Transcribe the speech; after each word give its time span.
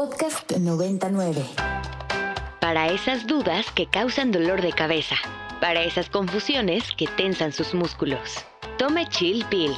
Podcast 0.00 0.50
99. 0.56 1.42
Para 2.58 2.90
esas 2.90 3.26
dudas 3.26 3.70
que 3.70 3.84
causan 3.84 4.32
dolor 4.32 4.62
de 4.62 4.72
cabeza. 4.72 5.14
Para 5.60 5.82
esas 5.82 6.08
confusiones 6.08 6.84
que 6.96 7.06
tensan 7.06 7.52
sus 7.52 7.74
músculos. 7.74 8.42
Tome 8.78 9.06
Chill 9.10 9.44
Pill. 9.50 9.74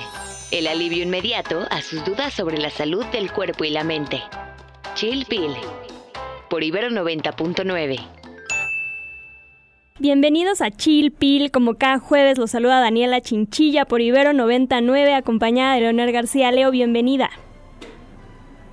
El 0.53 0.69
alivio 0.69 1.03
inmediato 1.03 1.66
a 1.72 1.82
sus 1.82 2.04
dudas 2.04 2.32
sobre 2.35 2.58
la 2.58 2.71
salud 2.71 3.04
del 3.06 3.32
cuerpo 3.32 3.64
y 3.64 3.71
la 3.71 3.82
mente. 3.82 4.22
Chill 4.95 5.27
Pill. 5.27 5.56
Por 6.49 6.63
Ibero 6.63 6.91
90.9. 6.91 7.99
Bienvenidos 9.99 10.61
a 10.61 10.71
Chill 10.71 11.11
Pill, 11.11 11.51
como 11.51 11.75
cada 11.75 11.99
jueves 11.99 12.39
los 12.39 12.53
saluda 12.53 12.79
Daniela 12.79 13.21
Chinchilla 13.23 13.87
por 13.87 14.01
Ibero 14.01 14.33
99, 14.35 15.15
acompañada 15.15 15.75
de 15.75 15.81
Leonel 15.81 16.12
García. 16.12 16.52
Leo, 16.52 16.70
bienvenida. 16.70 17.29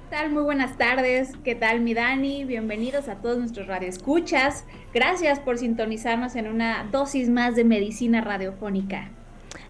¿Qué 0.10 0.16
tal? 0.16 0.32
Muy 0.32 0.41
buenas 0.41 0.76
tardes. 0.76 1.34
¿Qué 1.44 1.54
tal, 1.54 1.82
mi 1.82 1.94
Dani? 1.94 2.43
Bienvenidos 2.43 3.07
a 3.10 3.18
todos 3.18 3.38
nuestros 3.38 3.68
radioescuchas. 3.68 4.65
Gracias 4.92 5.39
por 5.39 5.60
sintonizarnos 5.60 6.36
en 6.36 6.47
una 6.47 6.88
dosis 6.92 7.29
más 7.29 7.56
de 7.56 7.64
medicina 7.64 8.20
radiofónica. 8.20 9.11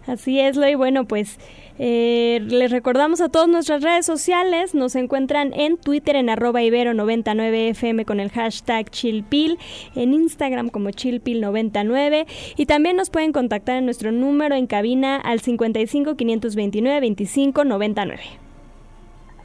Así 0.06 0.40
es, 0.40 0.56
Loy. 0.56 0.76
Bueno, 0.76 1.04
pues 1.04 1.38
eh, 1.78 2.40
les 2.40 2.70
recordamos 2.70 3.20
a 3.20 3.28
todas 3.28 3.48
nuestras 3.48 3.82
redes 3.82 4.06
sociales. 4.06 4.74
Nos 4.74 4.96
encuentran 4.96 5.52
en 5.52 5.76
Twitter 5.76 6.16
en 6.16 6.30
arroba 6.30 6.62
ibero99fm 6.62 8.06
con 8.06 8.18
el 8.18 8.30
hashtag 8.30 8.88
chillpil, 8.88 9.58
en 9.94 10.14
Instagram 10.14 10.70
como 10.70 10.88
chillpil99 10.88 12.26
y 12.56 12.64
también 12.64 12.96
nos 12.96 13.10
pueden 13.10 13.32
contactar 13.32 13.76
en 13.76 13.84
nuestro 13.84 14.10
número 14.10 14.54
en 14.54 14.66
cabina 14.66 15.16
al 15.16 15.40
55 15.40 16.16
529 16.16 17.00
25 17.00 17.64
99. 17.64 18.49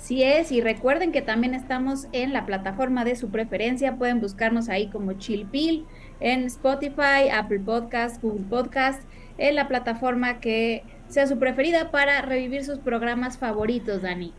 Así 0.05 0.21
es, 0.21 0.51
y 0.51 0.61
recuerden 0.61 1.11
que 1.11 1.23
también 1.23 1.55
estamos 1.55 2.05
en 2.11 2.31
la 2.31 2.45
plataforma 2.45 3.03
de 3.03 3.15
su 3.15 3.31
preferencia. 3.31 3.95
Pueden 3.95 4.21
buscarnos 4.21 4.69
ahí 4.69 4.85
como 4.85 5.13
Chillpil 5.13 5.83
en 6.19 6.43
Spotify, 6.43 7.29
Apple 7.33 7.61
Podcast, 7.61 8.21
Google 8.21 8.45
Podcast, 8.47 9.01
en 9.39 9.55
la 9.55 9.67
plataforma 9.67 10.39
que 10.39 10.83
sea 11.07 11.25
su 11.25 11.39
preferida 11.39 11.89
para 11.89 12.21
revivir 12.21 12.63
sus 12.63 12.77
programas 12.77 13.39
favoritos, 13.39 14.03
Dani. 14.03 14.31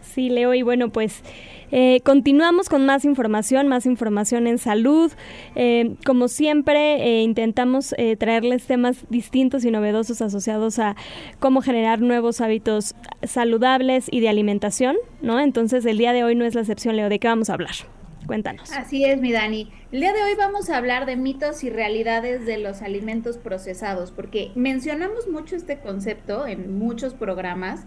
Sí, 0.00 0.30
Leo, 0.30 0.52
y 0.52 0.62
bueno, 0.62 0.88
pues 0.88 1.22
eh, 1.70 2.00
continuamos 2.04 2.68
con 2.68 2.86
más 2.86 3.04
información, 3.04 3.68
más 3.68 3.86
información 3.86 4.46
en 4.46 4.58
salud. 4.58 5.12
Eh, 5.54 5.96
como 6.04 6.28
siempre, 6.28 7.02
eh, 7.02 7.22
intentamos 7.22 7.94
traerles 8.18 8.66
temas 8.66 9.04
distintos 9.10 9.64
y 9.64 9.70
novedosos 9.70 10.22
asociados 10.22 10.78
a 10.78 10.96
cómo 11.38 11.62
generar 11.62 12.00
nuevos 12.00 12.40
hábitos 12.40 12.94
saludables 13.22 14.06
y 14.10 14.20
de 14.20 14.28
alimentación, 14.28 14.96
¿no? 15.22 15.40
Entonces, 15.40 15.84
el 15.86 15.98
día 15.98 16.12
de 16.12 16.24
hoy 16.24 16.34
no 16.34 16.44
es 16.44 16.54
la 16.54 16.62
excepción, 16.62 16.96
Leo. 16.96 17.08
¿De 17.08 17.18
qué 17.18 17.28
vamos 17.28 17.50
a 17.50 17.54
hablar? 17.54 17.74
Cuéntanos. 18.26 18.70
Así 18.72 19.04
es, 19.04 19.20
mi 19.20 19.32
Dani. 19.32 19.70
El 19.90 20.00
día 20.00 20.12
de 20.12 20.22
hoy 20.22 20.34
vamos 20.36 20.68
a 20.68 20.76
hablar 20.76 21.06
de 21.06 21.16
mitos 21.16 21.64
y 21.64 21.70
realidades 21.70 22.44
de 22.44 22.58
los 22.58 22.82
alimentos 22.82 23.38
procesados, 23.38 24.10
porque 24.10 24.52
mencionamos 24.54 25.28
mucho 25.28 25.56
este 25.56 25.78
concepto 25.78 26.46
en 26.46 26.78
muchos 26.78 27.14
programas, 27.14 27.86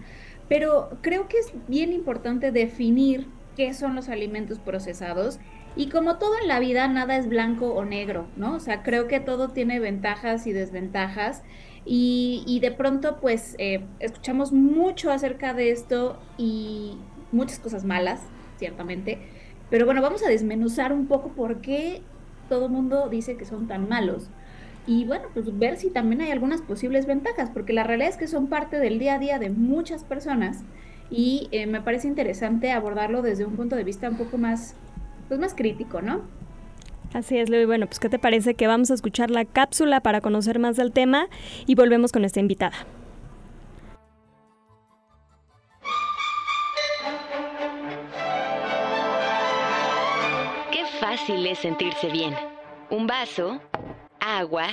pero 0.50 0.98
creo 1.02 1.28
que 1.28 1.38
es 1.38 1.54
bien 1.68 1.94
importante 1.94 2.52
definir 2.52 3.28
qué 3.56 3.74
son 3.74 3.96
los 3.96 4.10
alimentos 4.10 4.60
procesados. 4.60 5.40
Y 5.76 5.88
como 5.88 6.18
todo 6.18 6.34
en 6.42 6.48
la 6.48 6.60
vida, 6.60 6.88
nada 6.88 7.16
es 7.16 7.28
blanco 7.28 7.74
o 7.74 7.86
negro, 7.86 8.28
¿no? 8.36 8.56
O 8.56 8.60
sea, 8.60 8.84
creo 8.84 9.08
que 9.08 9.20
todo 9.20 9.50
tiene 9.50 9.80
ventajas 9.80 10.46
y 10.48 10.54
desventajas. 10.54 11.44
Y, 11.86 12.60
de 12.62 12.72
pronto, 12.72 13.20
pues, 13.22 13.56
eh, 13.58 13.86
escuchamos 14.00 14.52
mucho 14.52 15.12
acerca 15.12 15.54
de 15.54 15.72
esto 15.72 16.20
y 16.38 16.98
muchas 17.32 17.60
cosas 17.60 17.86
malas, 17.86 18.22
ciertamente. 18.58 19.20
Pero 19.70 19.86
bueno, 19.86 20.02
vamos 20.02 20.24
a 20.24 20.30
desmenuzar 20.30 20.94
un 20.94 21.08
poco 21.08 21.30
por 21.30 21.62
qué 21.62 22.02
todo 22.50 22.70
mundo 22.70 23.08
dice 23.10 23.38
que 23.38 23.46
son 23.46 23.68
tan 23.68 23.88
malos. 23.88 24.30
Y 24.86 25.06
bueno, 25.06 25.30
pues 25.34 25.58
ver 25.58 25.78
si 25.78 25.90
también 25.90 26.22
hay 26.22 26.32
algunas 26.32 26.62
posibles 26.62 27.06
ventajas, 27.06 27.50
porque 27.50 27.72
la 27.74 27.84
realidad 27.84 28.10
es 28.10 28.18
que 28.18 28.28
son 28.28 28.48
parte 28.48 28.78
del 28.78 29.00
día 29.00 29.16
a 29.16 29.20
día 29.20 29.40
de 29.40 29.50
muchas 29.50 30.04
personas 30.04 30.64
y 31.12 31.50
eh, 31.52 31.68
me 31.68 31.82
parece 31.82 32.08
interesante 32.08 32.72
abordarlo 32.72 33.22
desde 33.22 33.46
un 33.46 33.58
punto 33.58 33.76
de 33.76 33.84
vista 33.84 34.10
un 34.10 34.18
poco 34.18 34.38
más, 34.38 34.76
pues 35.28 35.40
más 35.40 35.54
crítico, 35.54 36.02
¿no? 36.02 36.22
Así 37.14 37.38
es, 37.38 37.50
Leo. 37.50 37.68
bueno, 37.68 37.88
pues 37.88 38.00
¿qué 38.00 38.08
te 38.08 38.18
parece 38.18 38.54
que 38.56 38.68
vamos 38.68 38.90
a 38.90 38.94
escuchar 38.94 39.30
la 39.30 39.44
cápsula 39.44 40.00
para 40.00 40.22
conocer 40.22 40.60
más 40.60 40.78
del 40.78 40.94
tema 40.94 41.28
y 41.68 41.76
volvemos 41.76 42.14
con 42.14 42.24
esta 42.24 42.40
invitada? 42.40 42.86
Qué 50.72 50.86
fácil 51.02 51.46
es 51.46 51.60
sentirse 51.60 52.10
bien. 52.10 52.34
Un 52.90 53.08
vaso, 53.08 53.62
agua 54.22 54.68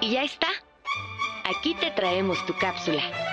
y 0.00 0.12
ya 0.12 0.22
está. 0.22 0.48
Aquí 1.44 1.74
te 1.74 1.90
traemos 1.90 2.44
tu 2.46 2.54
cápsula. 2.54 3.25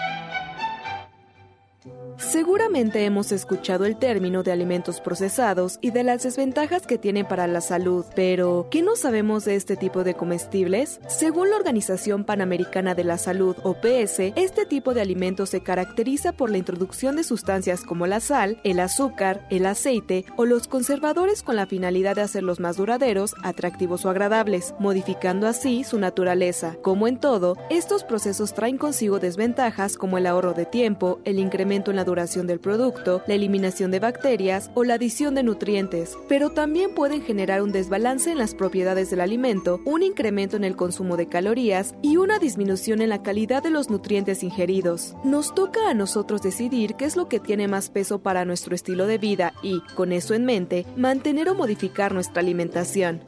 Seguramente 2.34 3.06
hemos 3.06 3.32
escuchado 3.32 3.86
el 3.86 3.96
término 3.96 4.42
de 4.42 4.52
alimentos 4.52 5.00
procesados 5.02 5.78
y 5.82 5.92
de 5.92 6.02
las 6.02 6.24
desventajas 6.24 6.88
que 6.88 6.98
tienen 6.98 7.28
para 7.28 7.46
la 7.46 7.62
salud, 7.62 8.06
pero 8.16 8.66
¿qué 8.72 8.82
no 8.82 8.96
sabemos 8.96 9.46
de 9.46 9.54
este 9.54 9.76
tipo 9.78 10.04
de 10.04 10.16
comestibles? 10.16 11.00
Según 11.08 11.52
la 11.52 11.58
Organización 11.58 12.24
Panamericana 12.24 12.96
de 12.96 13.04
la 13.04 13.20
Salud, 13.20 13.56
OPS, 13.62 14.34
este 14.36 14.66
tipo 14.66 14.96
de 14.96 15.02
alimentos 15.02 15.52
se 15.52 15.62
caracteriza 15.62 16.32
por 16.32 16.50
la 16.50 16.58
introducción 16.58 17.18
de 17.18 17.24
sustancias 17.24 17.84
como 17.84 18.08
la 18.08 18.20
sal, 18.20 18.60
el 18.64 18.80
azúcar, 18.80 19.46
el 19.52 19.68
aceite 19.68 20.26
o 20.36 20.46
los 20.46 20.68
conservadores 20.68 21.44
con 21.44 21.56
la 21.56 21.68
finalidad 21.68 22.16
de 22.16 22.24
hacerlos 22.24 22.60
más 22.60 22.78
duraderos, 22.78 23.36
atractivos 23.44 24.06
o 24.06 24.10
agradables, 24.10 24.74
modificando 24.80 25.46
así 25.46 25.84
su 25.84 26.00
naturaleza. 26.00 26.78
Como 26.82 27.08
en 27.08 27.20
todo, 27.20 27.58
estos 27.70 28.04
procesos 28.04 28.56
traen 28.56 28.80
consigo 28.80 29.20
desventajas 29.20 29.98
como 29.98 30.18
el 30.18 30.26
ahorro 30.26 30.56
de 30.56 30.66
tiempo, 30.66 31.20
el 31.26 31.38
incremento 31.38 31.92
en 31.92 31.98
la 31.98 32.04
duración 32.04 32.23
del 32.24 32.62
producto, 32.62 33.22
la 33.28 33.34
eliminación 33.34 33.92
de 33.92 34.00
bacterias 34.00 34.72
o 34.76 34.86
la 34.86 34.94
adición 34.94 35.36
de 35.36 35.44
nutrientes, 35.44 36.18
pero 36.30 36.52
también 36.52 36.96
pueden 36.96 37.22
generar 37.22 37.62
un 37.62 37.74
desbalance 37.74 38.32
en 38.32 38.38
las 38.38 38.56
propiedades 38.56 39.10
del 39.10 39.20
alimento, 39.20 39.82
un 39.84 40.04
incremento 40.04 40.56
en 40.56 40.64
el 40.64 40.78
consumo 40.78 41.18
de 41.18 41.28
calorías 41.28 41.96
y 42.02 42.16
una 42.16 42.40
disminución 42.40 43.02
en 43.02 43.10
la 43.10 43.22
calidad 43.22 43.62
de 43.62 43.72
los 43.72 43.90
nutrientes 43.90 44.42
ingeridos. 44.42 45.16
Nos 45.26 45.54
toca 45.54 45.90
a 45.90 45.94
nosotros 45.94 46.42
decidir 46.42 46.96
qué 46.96 47.04
es 47.04 47.18
lo 47.18 47.28
que 47.28 47.42
tiene 47.42 47.68
más 47.68 47.90
peso 47.90 48.20
para 48.20 48.46
nuestro 48.46 48.74
estilo 48.74 49.06
de 49.06 49.18
vida 49.18 49.54
y, 49.62 49.82
con 49.96 50.14
eso 50.14 50.34
en 50.34 50.46
mente, 50.46 50.86
mantener 50.96 51.50
o 51.50 51.56
modificar 51.56 52.14
nuestra 52.14 52.40
alimentación. 52.40 53.22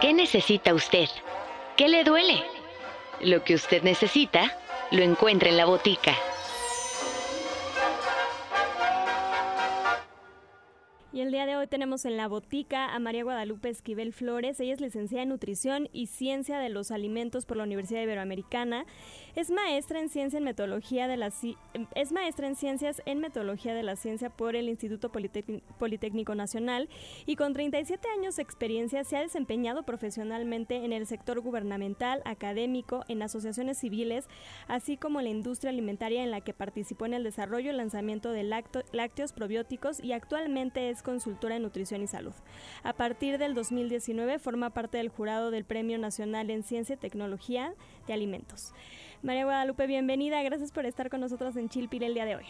¿Qué 0.00 0.12
necesita 0.12 0.74
usted? 0.74 1.06
¿Qué 1.76 1.86
le 1.86 2.02
duele? 2.02 2.42
Lo 3.22 3.44
que 3.44 3.54
usted 3.54 3.82
necesita 3.82 4.59
lo 4.90 5.02
encuentra 5.02 5.48
en 5.48 5.56
la 5.56 5.66
botica. 5.66 6.14
Y 11.12 11.22
el 11.22 11.32
día 11.32 11.44
de 11.44 11.56
hoy 11.56 11.66
tenemos 11.66 12.04
en 12.04 12.16
la 12.16 12.28
botica 12.28 12.94
a 12.94 12.98
María 13.00 13.24
Guadalupe 13.24 13.68
Esquivel 13.68 14.12
Flores. 14.12 14.60
Ella 14.60 14.74
es 14.74 14.80
licenciada 14.80 15.24
en 15.24 15.28
Nutrición 15.28 15.88
y 15.92 16.06
Ciencia 16.06 16.60
de 16.60 16.68
los 16.68 16.92
Alimentos 16.92 17.46
por 17.46 17.56
la 17.56 17.64
Universidad 17.64 18.02
Iberoamericana. 18.02 18.84
Es 19.36 19.48
maestra 19.50 20.00
en 20.00 20.10
en 20.12 20.44
Metodología 20.44 21.06
de 21.06 21.16
es 21.94 22.12
maestra 22.12 22.48
en 22.48 22.56
Ciencias 22.56 23.00
en 23.06 23.20
Metodología 23.20 23.74
de 23.74 23.84
la 23.84 23.94
Ciencia 23.94 24.28
por 24.28 24.56
el 24.56 24.68
Instituto 24.68 25.10
Politécnico 25.78 26.34
Nacional 26.34 26.88
y 27.26 27.36
con 27.36 27.52
37 27.52 28.08
años 28.08 28.36
de 28.36 28.42
experiencia 28.42 29.04
se 29.04 29.16
ha 29.16 29.20
desempeñado 29.20 29.84
profesionalmente 29.84 30.84
en 30.84 30.92
el 30.92 31.06
sector 31.06 31.40
gubernamental, 31.40 32.22
académico, 32.24 33.04
en 33.06 33.22
asociaciones 33.22 33.78
civiles, 33.78 34.26
así 34.66 34.96
como 34.96 35.20
en 35.20 35.26
la 35.26 35.30
industria 35.30 35.70
alimentaria 35.70 36.24
en 36.24 36.32
la 36.32 36.40
que 36.40 36.52
participó 36.52 37.06
en 37.06 37.14
el 37.14 37.22
desarrollo 37.22 37.70
y 37.70 37.76
lanzamiento 37.76 38.32
de 38.32 38.42
lácteos 38.42 39.32
probióticos 39.32 40.02
y 40.02 40.12
actualmente 40.12 40.90
es 40.90 41.02
consultora 41.02 41.54
en 41.54 41.62
nutrición 41.62 42.02
y 42.02 42.08
salud. 42.08 42.34
A 42.82 42.94
partir 42.94 43.38
del 43.38 43.54
2019 43.54 44.40
forma 44.40 44.70
parte 44.70 44.98
del 44.98 45.08
jurado 45.08 45.52
del 45.52 45.64
Premio 45.64 45.98
Nacional 45.98 46.50
en 46.50 46.64
Ciencia 46.64 46.94
y 46.94 46.98
Tecnología 46.98 47.74
de 48.08 48.12
Alimentos. 48.12 48.74
María 49.22 49.44
Guadalupe, 49.44 49.86
bienvenida. 49.86 50.42
Gracias 50.42 50.72
por 50.72 50.86
estar 50.86 51.10
con 51.10 51.20
nosotros 51.20 51.54
en 51.56 51.68
Chilpil 51.68 52.02
el 52.02 52.14
día 52.14 52.24
de 52.24 52.36
hoy. 52.36 52.46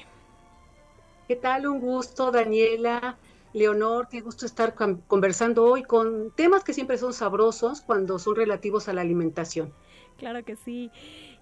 ¿Qué 1.27 1.35
tal? 1.35 1.67
Un 1.67 1.81
gusto, 1.81 2.31
Daniela. 2.31 3.17
Leonor, 3.53 4.07
qué 4.09 4.21
gusto 4.21 4.47
estar 4.47 4.75
conversando 5.09 5.65
hoy 5.65 5.83
con 5.83 6.31
temas 6.31 6.63
que 6.63 6.73
siempre 6.73 6.99
son 6.99 7.13
sabrosos 7.13 7.81
cuando 7.81 8.21
son 8.21 8.37
relativos 8.37 8.89
a 8.89 8.93
la 8.93 9.01
alimentación. 9.01 9.73
Claro 10.21 10.45
que 10.45 10.55
sí. 10.55 10.91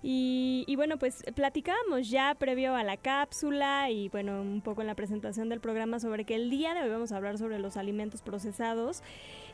Y, 0.05 0.73
bueno, 0.77 1.01
pues 1.01 1.25
platicábamos 1.35 2.09
ya 2.09 2.37
previo 2.37 2.77
a 2.77 2.85
la 2.85 2.97
cápsula 2.97 3.91
y 3.91 4.09
bueno, 4.09 4.41
un 4.41 4.61
poco 4.61 4.83
en 4.83 4.87
la 4.87 4.95
presentación 4.95 5.49
del 5.49 5.59
programa 5.59 5.99
sobre 5.99 6.25
que 6.25 6.37
el 6.37 6.49
día 6.49 6.75
de 6.75 6.83
hoy 6.83 6.89
vamos 6.89 7.11
a 7.11 7.17
hablar 7.17 7.39
sobre 7.39 7.59
los 7.59 7.77
alimentos 7.77 8.23
procesados. 8.23 9.03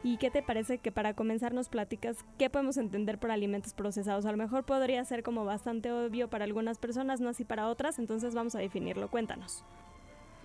¿Y 0.03 0.19
qué 0.19 0.31
te 0.31 0.43
parece 0.43 0.77
que 0.77 0.93
para 0.93 1.15
comenzar 1.15 1.55
nos 1.55 1.71
platicas 1.71 2.19
qué 2.39 2.51
podemos 2.51 2.77
entender 2.77 3.19
por 3.19 3.31
alimentos 3.31 3.73
procesados? 3.73 4.27
A 4.27 4.31
lo 4.31 4.37
mejor 4.37 4.65
podría 4.65 5.03
ser 5.07 5.23
como 5.23 5.47
bastante 5.47 5.91
obvio 5.91 6.29
para 6.29 6.45
algunas 6.45 6.77
personas, 6.77 7.23
no 7.23 7.31
así 7.31 7.45
para 7.45 7.69
otras, 7.69 7.99
entonces 7.99 8.35
vamos 8.35 8.55
a 8.55 8.59
definirlo. 8.59 9.09
Cuéntanos. 9.09 9.65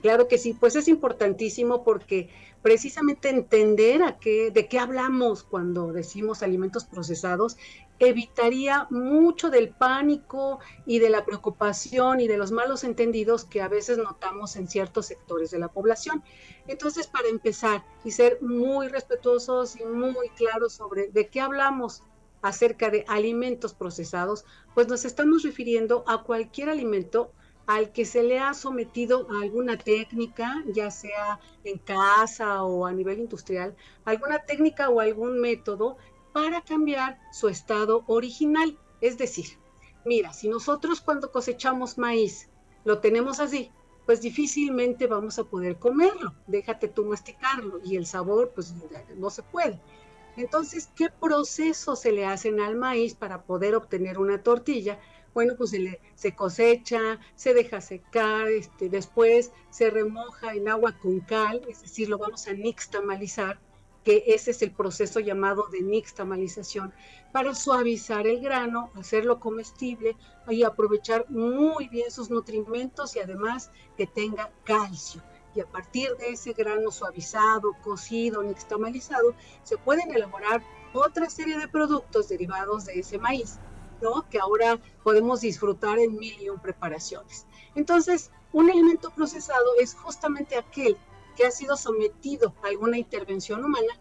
Claro 0.02 0.30
que 0.30 0.38
sí, 0.38 0.54
pues 0.54 0.78
es 0.78 0.88
importantísimo 0.88 1.84
porque 1.84 2.30
precisamente 2.62 3.28
entender 3.28 4.02
a 4.04 4.18
qué, 4.18 4.50
de 4.52 4.68
qué 4.68 4.80
hablamos 4.80 5.44
cuando 5.44 5.92
decimos 5.92 6.42
alimentos 6.42 6.86
procesados 6.86 7.58
evitaría 8.00 8.88
mucho 8.90 9.50
del 9.50 9.70
pánico 9.70 10.60
y 10.86 11.00
de 11.00 11.10
la 11.10 11.26
preocupación 11.26 12.22
y 12.22 12.28
de 12.28 12.38
los 12.38 12.52
malos 12.52 12.84
entendidos 12.84 13.46
que 13.46 13.62
a 13.62 13.68
veces 13.68 13.98
notamos 13.98 14.56
en 14.56 14.68
ciertos 14.68 15.08
sectores 15.08 15.52
de 15.52 15.60
la 15.60 15.68
población. 15.68 16.24
Entonces, 16.68 17.08
para 17.08 17.28
empezar 17.28 17.84
y 18.04 18.12
ser 18.12 18.42
muy 18.42 18.88
respetuosos 18.88 19.76
y 19.80 19.84
muy 19.84 20.30
claros 20.30 20.74
sobre 20.74 21.10
de 21.10 21.28
qué 21.28 21.42
hablamos 21.42 22.04
acerca 22.42 22.90
de 22.90 23.04
alimentos 23.08 23.74
procesados, 23.74 24.46
pues 24.74 24.88
nos 24.88 25.04
estamos 25.04 25.44
refiriendo 25.44 26.06
a 26.08 26.24
cualquier 26.24 26.70
alimento 26.70 27.34
al 27.70 27.92
que 27.92 28.04
se 28.04 28.24
le 28.24 28.40
ha 28.40 28.56
sometido 28.56 29.28
a 29.30 29.44
alguna 29.44 29.78
técnica, 29.78 30.64
ya 30.74 30.90
sea 30.90 31.40
en 31.64 31.78
casa 31.78 32.64
o 32.64 32.88
a 32.88 32.92
nivel 32.92 33.20
industrial, 33.20 33.76
alguna 34.06 34.40
técnica 34.40 34.90
o 34.90 35.00
algún 35.00 35.40
método 35.40 35.98
para 36.34 36.62
cambiar 36.62 37.20
su 37.32 37.48
estado 37.48 38.04
original. 38.08 38.78
Es 39.02 39.18
decir, 39.18 39.58
mira, 40.06 40.34
si 40.34 40.48
nosotros 40.48 41.02
cuando 41.02 41.32
cosechamos 41.32 41.98
maíz 41.98 42.50
lo 42.86 43.00
tenemos 43.00 43.40
así, 43.40 43.72
pues 44.06 44.22
difícilmente 44.22 45.08
vamos 45.08 45.38
a 45.38 45.44
poder 45.44 45.78
comerlo. 45.78 46.34
Déjate 46.48 46.88
tú 46.88 47.06
masticarlo 47.06 47.80
y 47.84 47.96
el 47.96 48.06
sabor 48.06 48.52
pues 48.56 48.74
no 49.16 49.30
se 49.30 49.44
puede. 49.44 49.80
Entonces, 50.38 50.90
¿qué 50.96 51.10
proceso 51.10 51.96
se 51.96 52.12
le 52.12 52.26
hacen 52.26 52.60
al 52.60 52.76
maíz 52.76 53.14
para 53.14 53.44
poder 53.44 53.76
obtener 53.76 54.18
una 54.18 54.42
tortilla? 54.42 55.00
bueno, 55.34 55.56
pues 55.58 55.72
se, 55.72 56.00
se 56.16 56.36
cosecha, 56.36 57.20
se 57.36 57.54
deja 57.54 57.82
secar, 57.82 58.48
este, 58.48 58.90
después 58.90 59.52
se 59.70 59.90
remoja 59.90 60.54
en 60.54 60.68
agua 60.68 60.98
con 61.00 61.20
cal, 61.22 61.62
es 61.70 61.82
decir, 61.82 62.10
lo 62.10 62.18
vamos 62.18 62.48
a 62.48 62.54
nixtamalizar, 62.54 63.60
que 64.04 64.24
ese 64.28 64.52
es 64.52 64.62
el 64.62 64.72
proceso 64.72 65.20
llamado 65.20 65.68
de 65.72 65.82
nixtamalización, 65.82 66.94
para 67.32 67.54
suavizar 67.54 68.28
el 68.28 68.40
grano, 68.40 68.92
hacerlo 68.96 69.40
comestible 69.40 70.16
y 70.48 70.64
aprovechar 70.64 71.30
muy 71.30 71.88
bien 71.90 72.10
sus 72.10 72.30
nutrimentos 72.30 73.16
y 73.16 73.20
además 73.20 73.72
que 73.98 74.08
tenga 74.08 74.52
calcio. 74.64 75.22
Y 75.56 75.62
a 75.62 75.66
partir 75.66 76.16
de 76.18 76.30
ese 76.30 76.54
grano 76.54 76.92
suavizado, 76.92 77.74
cocido, 77.84 78.44
nixtamalizado, 78.44 79.36
se 79.64 79.78
pueden 79.78 80.12
elaborar 80.12 80.64
otra 80.94 81.30
serie 81.30 81.58
de 81.58 81.68
productos 81.68 82.30
derivados 82.30 82.86
de 82.86 83.00
ese 83.00 83.18
maíz 83.18 83.60
que 84.30 84.40
ahora 84.40 84.80
podemos 85.04 85.42
disfrutar 85.42 86.00
en 86.00 86.18
mil 86.18 86.42
y 86.42 86.50
un 86.50 86.60
preparaciones. 86.60 87.46
Entonces, 87.76 88.32
un 88.54 88.70
alimento 88.70 89.10
procesado 89.12 89.66
es 89.80 89.94
justamente 89.94 90.58
aquel 90.58 90.98
que 91.40 91.46
ha 91.46 91.52
sido 91.52 91.78
sometido 91.78 92.54
a 92.62 92.68
alguna 92.68 92.98
intervención 92.98 93.64
humana 93.64 93.98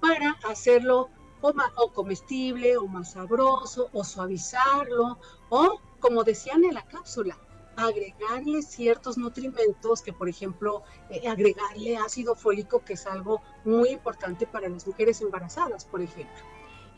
para 0.00 0.32
hacerlo 0.50 1.08
o, 1.40 1.54
o 1.76 1.92
comestible 1.92 2.76
o 2.78 2.88
más 2.88 3.12
sabroso 3.12 3.88
o 3.92 4.02
suavizarlo 4.02 5.16
o, 5.50 5.80
como 6.00 6.24
decían 6.24 6.64
en 6.64 6.74
la 6.74 6.82
cápsula, 6.82 7.38
agregarle 7.76 8.62
ciertos 8.62 9.18
nutrimentos 9.18 10.02
que, 10.02 10.12
por 10.12 10.28
ejemplo, 10.28 10.82
eh, 11.10 11.28
agregarle 11.28 11.96
ácido 11.96 12.34
fólico, 12.34 12.84
que 12.84 12.94
es 12.94 13.06
algo 13.06 13.40
muy 13.64 13.90
importante 13.90 14.48
para 14.48 14.68
las 14.68 14.84
mujeres 14.84 15.20
embarazadas, 15.20 15.84
por 15.84 16.02
ejemplo. 16.02 16.42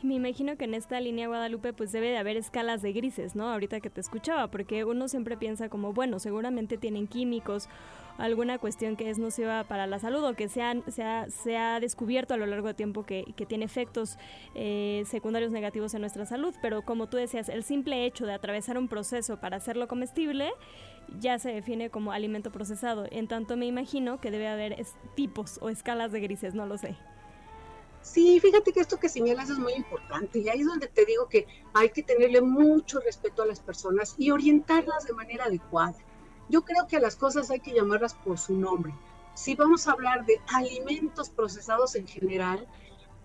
Me 0.05 0.15
imagino 0.15 0.57
que 0.57 0.65
en 0.65 0.75
esta 0.75 1.01
línea 1.01 1.29
Guadalupe 1.29 1.73
pues 1.73 1.93
debe 1.93 2.09
de 2.09 2.19
haber 2.19 2.37
escalas 2.37 2.83
de 2.83 2.93
grises, 2.93 3.37
¿no? 3.37 3.49
Ahorita 3.49 3.81
que 3.81 3.91
te 3.91 4.01
escuchaba, 4.01 4.49
porque 4.49 4.85
uno 4.85 5.09
siempre 5.09 5.37
piensa 5.37 5.69
como, 5.69 5.93
bueno, 5.93 6.19
seguramente 6.19 6.77
tienen 6.77 7.07
químicos, 7.07 7.69
alguna 8.19 8.59
cuestión 8.59 8.97
que 8.97 9.09
es 9.09 9.19
nociva 9.19 9.65
para 9.65 9.87
la 9.87 9.99
salud 9.99 10.23
o 10.25 10.35
que 10.35 10.49
se, 10.49 10.63
se, 10.89 11.57
ha, 11.57 11.81
descubierto 11.81 12.35
a 12.35 12.37
lo 12.37 12.47
largo 12.47 12.69
de 12.69 12.75
tiempo 12.75 13.05
que, 13.05 13.25
tiene 13.49 13.65
efectos 13.65 14.19
eh, 14.55 15.03
secundarios 15.07 15.51
negativos 15.51 15.95
en 15.95 16.01
nuestra 16.01 16.27
salud, 16.27 16.55
pero 16.63 16.83
como 16.83 17.09
tú 17.09 17.17
decías, 17.17 17.49
el 17.49 17.65
simple 17.65 18.05
hecho 18.05 18.27
de 18.27 18.33
atravesar 18.33 18.79
un 18.79 18.89
proceso 18.89 19.41
para 19.41 19.57
hacerlo 19.57 19.89
comestible 19.89 20.51
ya 21.19 21.39
se 21.39 21.53
define 21.53 21.91
como 21.91 22.13
alimento 22.13 22.53
procesado. 22.53 23.07
En 23.11 23.27
tanto 23.29 23.57
me 23.57 23.67
imagino 23.67 24.21
que 24.21 24.31
debe 24.31 24.49
haber 24.49 24.85
tipos 25.15 25.59
o 25.61 25.69
escalas 25.69 26.13
de 26.13 26.21
grises, 26.21 26.55
no 26.55 26.67
lo 26.67 26.79
sé. 26.79 26.97
Sí, 28.03 28.41
fíjate 28.41 28.73
que 28.73 28.81
esto 28.81 28.99
que 28.99 29.09
señalas 29.09 29.49
es 29.49 29.59
muy 29.59 29.75
importante 29.75 30.41
y 30.41 30.49
ahí 30.49 30.61
es 30.61 30.67
donde 30.67 30.89
te 30.89 31.05
digo 31.05 31.29
que 31.29 31.47
hay 31.73 31.91
que 31.91 32.03
tenerle 32.03 32.41
mucho 32.41 32.99
respeto 33.01 33.43
a 33.43 33.47
las 33.47 33.61
personas 33.61 34.17
y 34.19 34.33
orientarlas 34.33 35.07
de 35.07 35.13
manera 35.13 35.45
adecuada. 35.45 35.97
Yo 36.49 36.63
creo 36.63 36.87
que 36.89 36.97
a 36.97 37.01
las 37.01 37.15
cosas 37.15 37.51
hay 37.51 37.61
que 37.61 37.73
llamarlas 37.73 38.15
por 38.15 38.39
su 38.39 38.55
nombre. 38.55 38.93
Si 39.35 39.55
vamos 39.55 39.87
a 39.87 39.93
hablar 39.93 40.27
de 40.27 40.41
alimentos 40.53 41.31
procesados 41.31 41.95
en 41.95 42.07
general, 42.07 42.67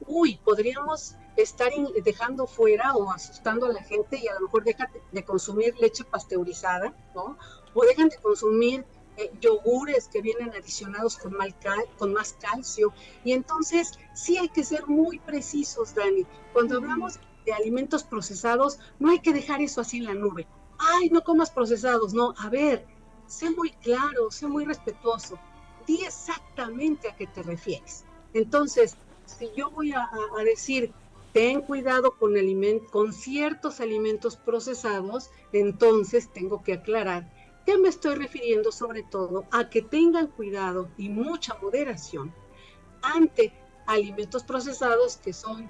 uy, 0.05 0.39
podríamos 0.45 1.15
estar 1.35 1.71
dejando 2.03 2.45
fuera 2.45 2.93
o 2.93 3.11
asustando 3.11 3.65
a 3.65 3.73
la 3.73 3.83
gente 3.83 4.19
y 4.21 4.27
a 4.27 4.35
lo 4.35 4.41
mejor 4.41 4.63
dejan 4.63 4.89
de 5.11 5.25
consumir 5.25 5.75
leche 5.79 6.03
pasteurizada, 6.03 6.95
¿no? 7.15 7.37
O 7.73 7.83
dejan 7.83 8.09
de 8.09 8.17
consumir 8.17 8.85
eh, 9.17 9.31
yogures 9.41 10.07
que 10.07 10.21
vienen 10.21 10.51
adicionados 10.51 11.17
con, 11.17 11.35
con 11.97 12.13
más 12.13 12.33
calcio. 12.33 12.93
Y 13.23 13.33
entonces 13.33 13.99
sí 14.13 14.37
hay 14.37 14.49
que 14.49 14.63
ser 14.63 14.87
muy 14.87 15.19
precisos, 15.19 15.93
Dani. 15.95 16.25
Cuando 16.53 16.77
hablamos 16.77 17.19
de 17.45 17.53
alimentos 17.53 18.03
procesados, 18.03 18.79
no 18.99 19.09
hay 19.09 19.19
que 19.19 19.33
dejar 19.33 19.61
eso 19.61 19.81
así 19.81 19.97
en 19.97 20.05
la 20.05 20.13
nube. 20.13 20.47
Ay, 20.77 21.09
no 21.09 21.21
comas 21.21 21.51
procesados. 21.51 22.13
No, 22.13 22.33
a 22.37 22.49
ver, 22.49 22.85
sé 23.25 23.49
muy 23.49 23.71
claro, 23.71 24.31
sé 24.31 24.47
muy 24.47 24.65
respetuoso. 24.65 25.39
Di 25.85 26.03
exactamente 26.03 27.09
a 27.09 27.15
qué 27.15 27.27
te 27.27 27.43
refieres. 27.43 28.05
Entonces, 28.33 28.97
si 29.25 29.49
yo 29.55 29.71
voy 29.71 29.93
a, 29.93 30.09
a 30.37 30.43
decir, 30.43 30.93
ten 31.33 31.61
cuidado 31.61 32.17
con, 32.17 32.33
con 32.91 33.13
ciertos 33.13 33.79
alimentos 33.79 34.35
procesados, 34.35 35.29
entonces 35.53 36.31
tengo 36.33 36.63
que 36.63 36.73
aclarar 36.73 37.31
¿Qué 37.67 37.77
me 37.77 37.89
estoy 37.89 38.15
refiriendo 38.15 38.71
sobre 38.71 39.03
todo? 39.03 39.45
A 39.51 39.69
que 39.69 39.81
tengan 39.81 40.27
cuidado 40.27 40.89
y 40.97 41.09
mucha 41.09 41.53
moderación 41.61 42.33
ante 43.01 43.51
alimentos 43.85 44.45
procesados 44.45 45.17
que 45.17 45.33
son 45.33 45.69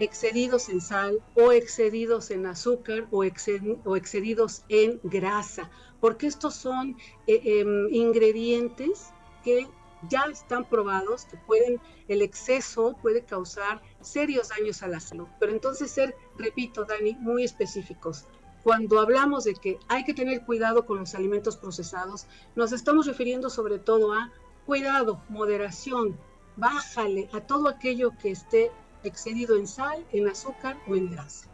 excedidos 0.00 0.68
en 0.68 0.82
sal 0.82 1.22
o 1.34 1.52
excedidos 1.52 2.30
en 2.30 2.44
azúcar 2.44 3.08
o, 3.10 3.24
excedidos 3.24 4.64
en 4.68 5.00
grasa, 5.02 5.70
porque 5.98 6.26
estos 6.26 6.54
son 6.54 6.98
eh, 7.26 7.40
em, 7.42 7.88
ingredientes 7.90 9.06
que 9.42 9.66
ya 10.10 10.26
están 10.30 10.68
probados, 10.68 11.24
que 11.24 11.38
pueden, 11.38 11.80
el 12.08 12.20
exceso 12.20 12.98
puede 13.00 13.24
causar 13.24 13.80
serios 14.02 14.50
daños 14.50 14.82
a 14.82 14.88
la 14.88 15.00
salud. 15.00 15.26
Pero 15.40 15.52
entonces 15.52 15.90
ser, 15.90 16.14
repito, 16.36 16.84
Dani, 16.84 17.14
muy 17.14 17.44
específicos 17.44 18.26
cuando 18.62 19.00
hablamos 19.00 19.44
de 19.44 19.54
que 19.54 19.78
hay 19.88 20.04
que 20.04 20.14
tener 20.14 20.44
cuidado 20.44 20.86
con 20.86 20.98
los 20.98 21.14
alimentos 21.14 21.56
procesados, 21.56 22.26
nos 22.56 22.72
estamos 22.72 23.06
refiriendo 23.06 23.50
sobre 23.50 23.78
todo 23.78 24.12
a 24.12 24.30
cuidado, 24.66 25.22
moderación, 25.28 26.16
bájale 26.56 27.28
a 27.32 27.40
todo 27.40 27.68
aquello 27.68 28.12
que 28.20 28.30
esté 28.30 28.70
excedido 29.04 29.56
en 29.56 29.66
sal, 29.66 30.04
en 30.12 30.28
azúcar 30.28 30.76
o 30.88 30.96
en 30.96 31.10
grasa. 31.10 31.48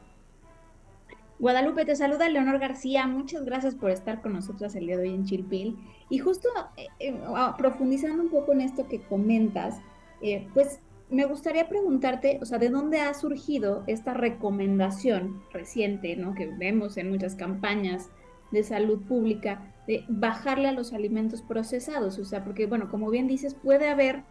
Guadalupe, 1.39 1.85
te 1.85 1.97
saluda 1.97 2.29
Leonor 2.29 2.59
García. 2.59 3.07
Muchas 3.07 3.45
gracias 3.45 3.75
por 3.75 3.91
estar 3.91 4.23
con 4.23 4.33
nosotros 4.33 4.75
el 4.77 4.87
día 4.87 4.97
de 4.97 5.09
hoy 5.09 5.15
en 5.15 5.25
Chilpil. 5.25 5.77
Y 6.09 6.19
justo 6.19 6.49
eh, 6.77 6.89
eh, 7.01 7.21
profundizando 7.59 8.23
un 8.23 8.31
poco 8.31 8.53
en 8.53 8.61
esto 8.61 8.89
que 8.89 9.03
comentas, 9.03 9.81
eh, 10.23 10.49
pues 10.55 10.81
me 11.11 11.27
gustaría 11.27 11.69
preguntarte, 11.69 12.39
o 12.41 12.45
sea, 12.47 12.59
¿de 12.59 12.71
dónde 12.71 13.01
ha 13.01 13.13
surgido 13.15 13.85
esta 13.87 14.15
recomendación 14.15 15.43
reciente, 15.53 16.17
¿no? 16.17 16.35
Que 16.35 16.47
vemos 16.47 16.97
en 16.97 17.11
muchas 17.11 17.37
campañas 17.37 18.11
de 18.51 18.63
salud 18.63 19.03
pública 19.07 19.75
de 19.87 20.05
bajarle 20.09 20.69
a 20.69 20.73
los 20.73 20.93
alimentos 20.93 21.43
procesados, 21.43 22.19
o 22.19 22.25
sea, 22.25 22.45
porque, 22.45 22.67
bueno, 22.67 22.89
como 22.91 23.11
bien 23.11 23.27
dices, 23.27 23.55
puede 23.55 23.89
haber 23.89 24.23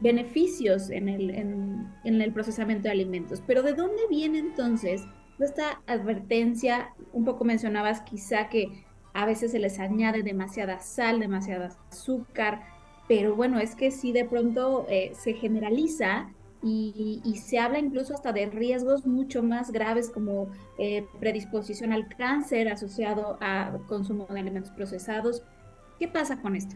beneficios 0.00 0.90
en 0.90 1.08
el, 1.08 1.30
en, 1.30 2.20
el 2.20 2.32
procesamiento 2.32 2.84
de 2.84 2.90
alimentos, 2.90 3.42
pero 3.46 3.62
¿de 3.62 3.72
dónde 3.72 4.02
viene 4.10 4.38
entonces 4.38 5.04
esta 5.38 5.80
advertencia? 5.86 6.94
Un 7.12 7.24
poco 7.24 7.44
mencionabas 7.44 8.02
quizá 8.02 8.48
que 8.48 8.84
a 9.14 9.24
veces 9.24 9.52
se 9.52 9.58
les 9.58 9.78
añade 9.78 10.22
demasiada 10.22 10.80
sal, 10.80 11.20
demasiada 11.20 11.70
azúcar, 11.90 12.62
pero 13.08 13.34
bueno, 13.34 13.58
es 13.60 13.74
que 13.74 13.90
sí 13.90 14.12
de 14.12 14.24
pronto 14.24 14.86
eh, 14.88 15.12
se 15.14 15.34
generaliza 15.34 16.30
y, 16.62 17.40
se 17.44 17.60
habla 17.60 17.78
incluso 17.78 18.14
hasta 18.14 18.32
de 18.32 18.46
riesgos 18.46 19.06
mucho 19.06 19.42
más 19.42 19.70
graves 19.70 20.10
como 20.10 20.50
eh, 20.78 21.06
predisposición 21.20 21.92
al 21.92 22.08
cáncer 22.08 22.68
asociado 22.68 23.38
a 23.40 23.78
consumo 23.86 24.26
de 24.28 24.40
alimentos 24.40 24.72
procesados. 24.72 25.42
¿Qué 26.00 26.08
pasa 26.08 26.40
con 26.42 26.56
esto? 26.56 26.74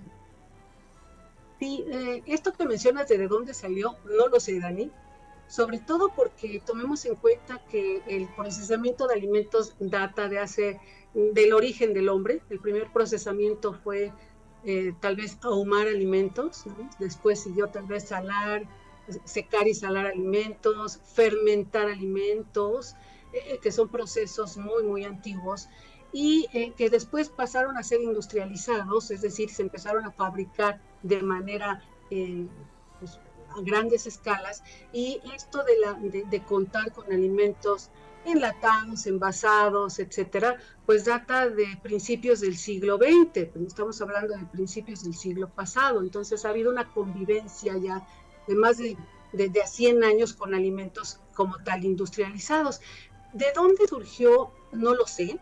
Sí, 1.58 1.84
eh, 1.90 2.22
esto 2.26 2.52
que 2.52 2.66
mencionas 2.66 3.08
de, 3.08 3.18
de 3.18 3.26
dónde 3.26 3.52
salió, 3.52 3.96
no 4.04 4.28
lo 4.28 4.38
sé, 4.38 4.60
Dani, 4.60 4.92
sobre 5.48 5.78
todo 5.78 6.10
porque 6.14 6.62
tomemos 6.64 7.04
en 7.04 7.16
cuenta 7.16 7.60
que 7.70 8.02
el 8.06 8.28
procesamiento 8.28 9.08
de 9.08 9.14
alimentos 9.14 9.74
data 9.80 10.28
de 10.28 10.38
hace, 10.38 10.80
del 11.12 11.52
origen 11.52 11.92
del 11.92 12.08
hombre, 12.08 12.40
el 12.50 12.60
primer 12.60 12.92
procesamiento 12.92 13.74
fue 13.74 14.12
eh, 14.64 14.92
tal 15.00 15.16
vez 15.16 15.38
ahumar 15.42 15.86
alimentos, 15.86 16.64
después 16.98 17.40
siguió 17.40 17.68
tal 17.68 17.86
vez 17.86 18.08
salar, 18.08 18.64
secar 19.24 19.66
y 19.66 19.74
salar 19.74 20.06
alimentos, 20.06 21.00
fermentar 21.14 21.88
alimentos, 21.88 22.94
eh, 23.32 23.58
que 23.62 23.72
son 23.72 23.88
procesos 23.88 24.58
muy, 24.58 24.82
muy 24.82 25.04
antiguos 25.04 25.68
y 26.12 26.46
eh, 26.52 26.72
que 26.76 26.90
después 26.90 27.30
pasaron 27.30 27.78
a 27.78 27.82
ser 27.82 28.02
industrializados, 28.02 29.10
es 29.10 29.22
decir, 29.22 29.48
se 29.50 29.62
empezaron 29.62 30.04
a 30.04 30.12
fabricar 30.12 30.80
de 31.02 31.22
manera 31.22 31.82
pues, 32.98 33.18
a 33.56 33.60
grandes 33.62 34.06
escalas 34.06 34.62
y 34.92 35.20
esto 35.34 35.64
de, 35.64 35.78
la, 35.78 35.94
de 35.94 36.42
contar 36.42 36.92
con 36.92 37.10
alimentos 37.12 37.90
enlatados, 38.24 39.06
envasados, 39.06 39.98
etcétera, 39.98 40.58
pues 40.86 41.04
data 41.04 41.48
de 41.48 41.78
principios 41.82 42.40
del 42.40 42.56
siglo 42.56 42.98
XX, 42.98 43.48
estamos 43.66 44.00
hablando 44.00 44.36
de 44.36 44.44
principios 44.46 45.04
del 45.04 45.14
siglo 45.14 45.48
pasado, 45.48 46.00
entonces 46.00 46.44
ha 46.44 46.50
habido 46.50 46.70
una 46.70 46.92
convivencia 46.92 47.76
ya 47.76 48.06
de 48.46 48.54
más 48.54 48.78
de, 48.78 48.96
de, 49.32 49.66
100 49.66 50.04
años 50.04 50.34
con 50.34 50.54
alimentos 50.54 51.20
como 51.34 51.58
tal 51.58 51.84
industrializados. 51.84 52.80
¿De 53.32 53.46
dónde 53.54 53.86
surgió? 53.86 54.52
No 54.72 54.94
lo 54.94 55.06
sé, 55.06 55.38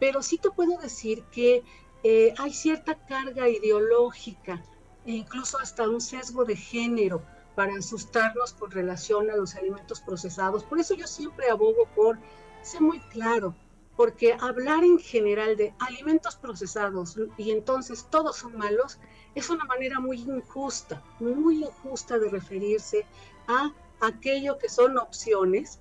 pero 0.00 0.22
sí 0.22 0.38
te 0.38 0.50
puedo 0.50 0.78
decir 0.78 1.24
que 1.32 1.62
eh, 2.02 2.34
hay 2.38 2.52
cierta 2.52 2.94
carga 3.06 3.48
ideológica 3.48 4.62
e 5.06 5.12
incluso 5.12 5.58
hasta 5.58 5.88
un 5.88 6.00
sesgo 6.00 6.44
de 6.44 6.56
género 6.56 7.22
para 7.54 7.74
asustarnos 7.74 8.54
con 8.54 8.70
relación 8.70 9.30
a 9.30 9.36
los 9.36 9.54
alimentos 9.54 10.00
procesados. 10.00 10.64
Por 10.64 10.78
eso 10.78 10.94
yo 10.94 11.06
siempre 11.06 11.50
abogo 11.50 11.86
por 11.94 12.18
ser 12.62 12.80
muy 12.80 13.00
claro, 13.00 13.54
porque 13.96 14.36
hablar 14.40 14.84
en 14.84 14.98
general 14.98 15.56
de 15.56 15.74
alimentos 15.78 16.36
procesados 16.36 17.16
y 17.36 17.50
entonces 17.50 18.06
todos 18.10 18.36
son 18.36 18.56
malos 18.56 18.98
es 19.34 19.50
una 19.50 19.64
manera 19.64 20.00
muy 20.00 20.20
injusta, 20.20 21.02
muy 21.20 21.64
injusta 21.64 22.18
de 22.18 22.28
referirse 22.28 23.06
a 23.48 23.72
aquello 24.00 24.58
que 24.58 24.68
son 24.68 24.98
opciones 24.98 25.80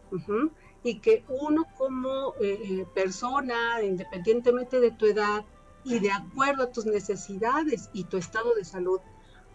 y 0.83 0.99
que 0.99 1.23
uno 1.27 1.65
como 1.77 2.33
eh, 2.39 2.59
eh, 2.63 2.87
persona, 2.93 3.81
independientemente 3.83 4.79
de 4.79 4.91
tu 4.91 5.05
edad 5.05 5.43
y 5.83 5.99
de 5.99 6.11
acuerdo 6.11 6.63
a 6.63 6.71
tus 6.71 6.85
necesidades 6.85 7.89
y 7.93 8.05
tu 8.05 8.17
estado 8.17 8.53
de 8.55 8.63
salud, 8.63 8.99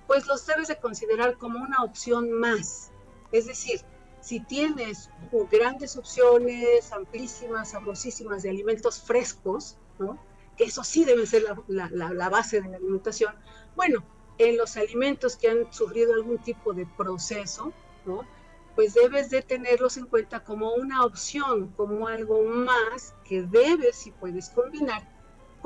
pues 0.07 0.27
los 0.27 0.47
debes 0.47 0.69
de 0.69 0.79
considerar 0.79 1.37
como 1.37 1.59
una 1.59 1.83
opción 1.83 2.33
más. 2.33 2.91
Es 3.33 3.47
decir, 3.47 3.81
si 4.21 4.41
tienes 4.41 5.11
grandes 5.51 5.97
opciones, 5.97 6.93
amplísimas, 6.93 7.71
sabrosísimas 7.71 8.43
de 8.43 8.51
alimentos 8.51 9.01
frescos, 9.01 9.79
¿no? 9.99 10.19
que 10.57 10.65
eso 10.65 10.83
sí 10.83 11.05
debe 11.05 11.27
ser 11.27 11.45
la, 11.69 12.29
base 12.29 12.61
de 12.61 12.69
la 12.69 12.77
alimentación, 12.77 13.35
bueno, 13.75 14.03
en 14.39 14.57
los 14.57 14.77
alimentos 14.77 15.37
que 15.37 15.49
han 15.49 15.73
sufrido 15.73 16.15
algún 16.15 16.39
tipo 16.39 16.73
de 16.73 16.87
proceso, 16.87 17.73
¿no? 18.05 18.27
pues 18.75 18.95
debes 18.95 19.31
de 19.31 19.43
tenerlos 19.43 19.97
en 19.97 20.07
cuenta 20.07 20.45
como 20.45 20.75
una 20.75 21.05
opción, 21.05 21.69
como 21.77 22.09
algo 22.09 22.43
más 22.43 23.15
que 23.25 23.43
debes 23.43 24.07
y 24.07 24.11
puedes 24.11 24.51
combinar 24.51 25.16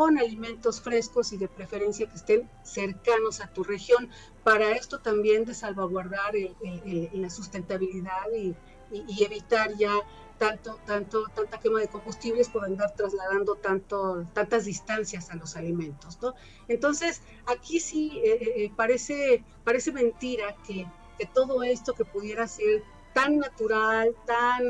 con 0.00 0.18
alimentos 0.18 0.80
frescos 0.80 1.30
y 1.34 1.36
de 1.36 1.46
preferencia 1.46 2.08
que 2.08 2.16
estén 2.16 2.48
cercanos 2.62 3.42
a 3.42 3.48
tu 3.48 3.64
región. 3.64 4.08
Para 4.42 4.70
esto 4.70 5.00
también 5.00 5.44
de 5.44 5.52
salvaguardar 5.52 6.32
la 7.12 7.28
sustentabilidad 7.28 8.32
y, 8.34 8.56
evitar 9.22 9.76
ya 9.76 9.92
tanto, 10.38 10.80
tanto, 10.86 11.26
tanta 11.34 11.60
quema 11.60 11.80
de 11.80 11.88
combustibles 11.88 12.48
por 12.48 12.64
andar 12.64 12.94
trasladando 12.94 13.56
tanto, 13.56 14.24
tantas 14.32 14.64
distancias 14.64 15.28
a 15.28 15.34
los 15.34 15.54
alimentos. 15.54 16.18
¿no? 16.22 16.32
Entonces, 16.66 17.20
aquí 17.44 17.78
sí 17.78 18.22
eh, 18.24 18.38
eh, 18.40 18.52
eh, 18.56 18.72
parece, 18.74 19.44
parece 19.64 19.92
mentira 19.92 20.56
que, 20.66 20.86
que 21.18 21.26
todo 21.26 21.62
esto 21.62 21.92
que 21.92 22.06
pudiera 22.06 22.48
ser 22.48 22.82
tan 23.12 23.38
natural, 23.38 24.16
tan 24.24 24.64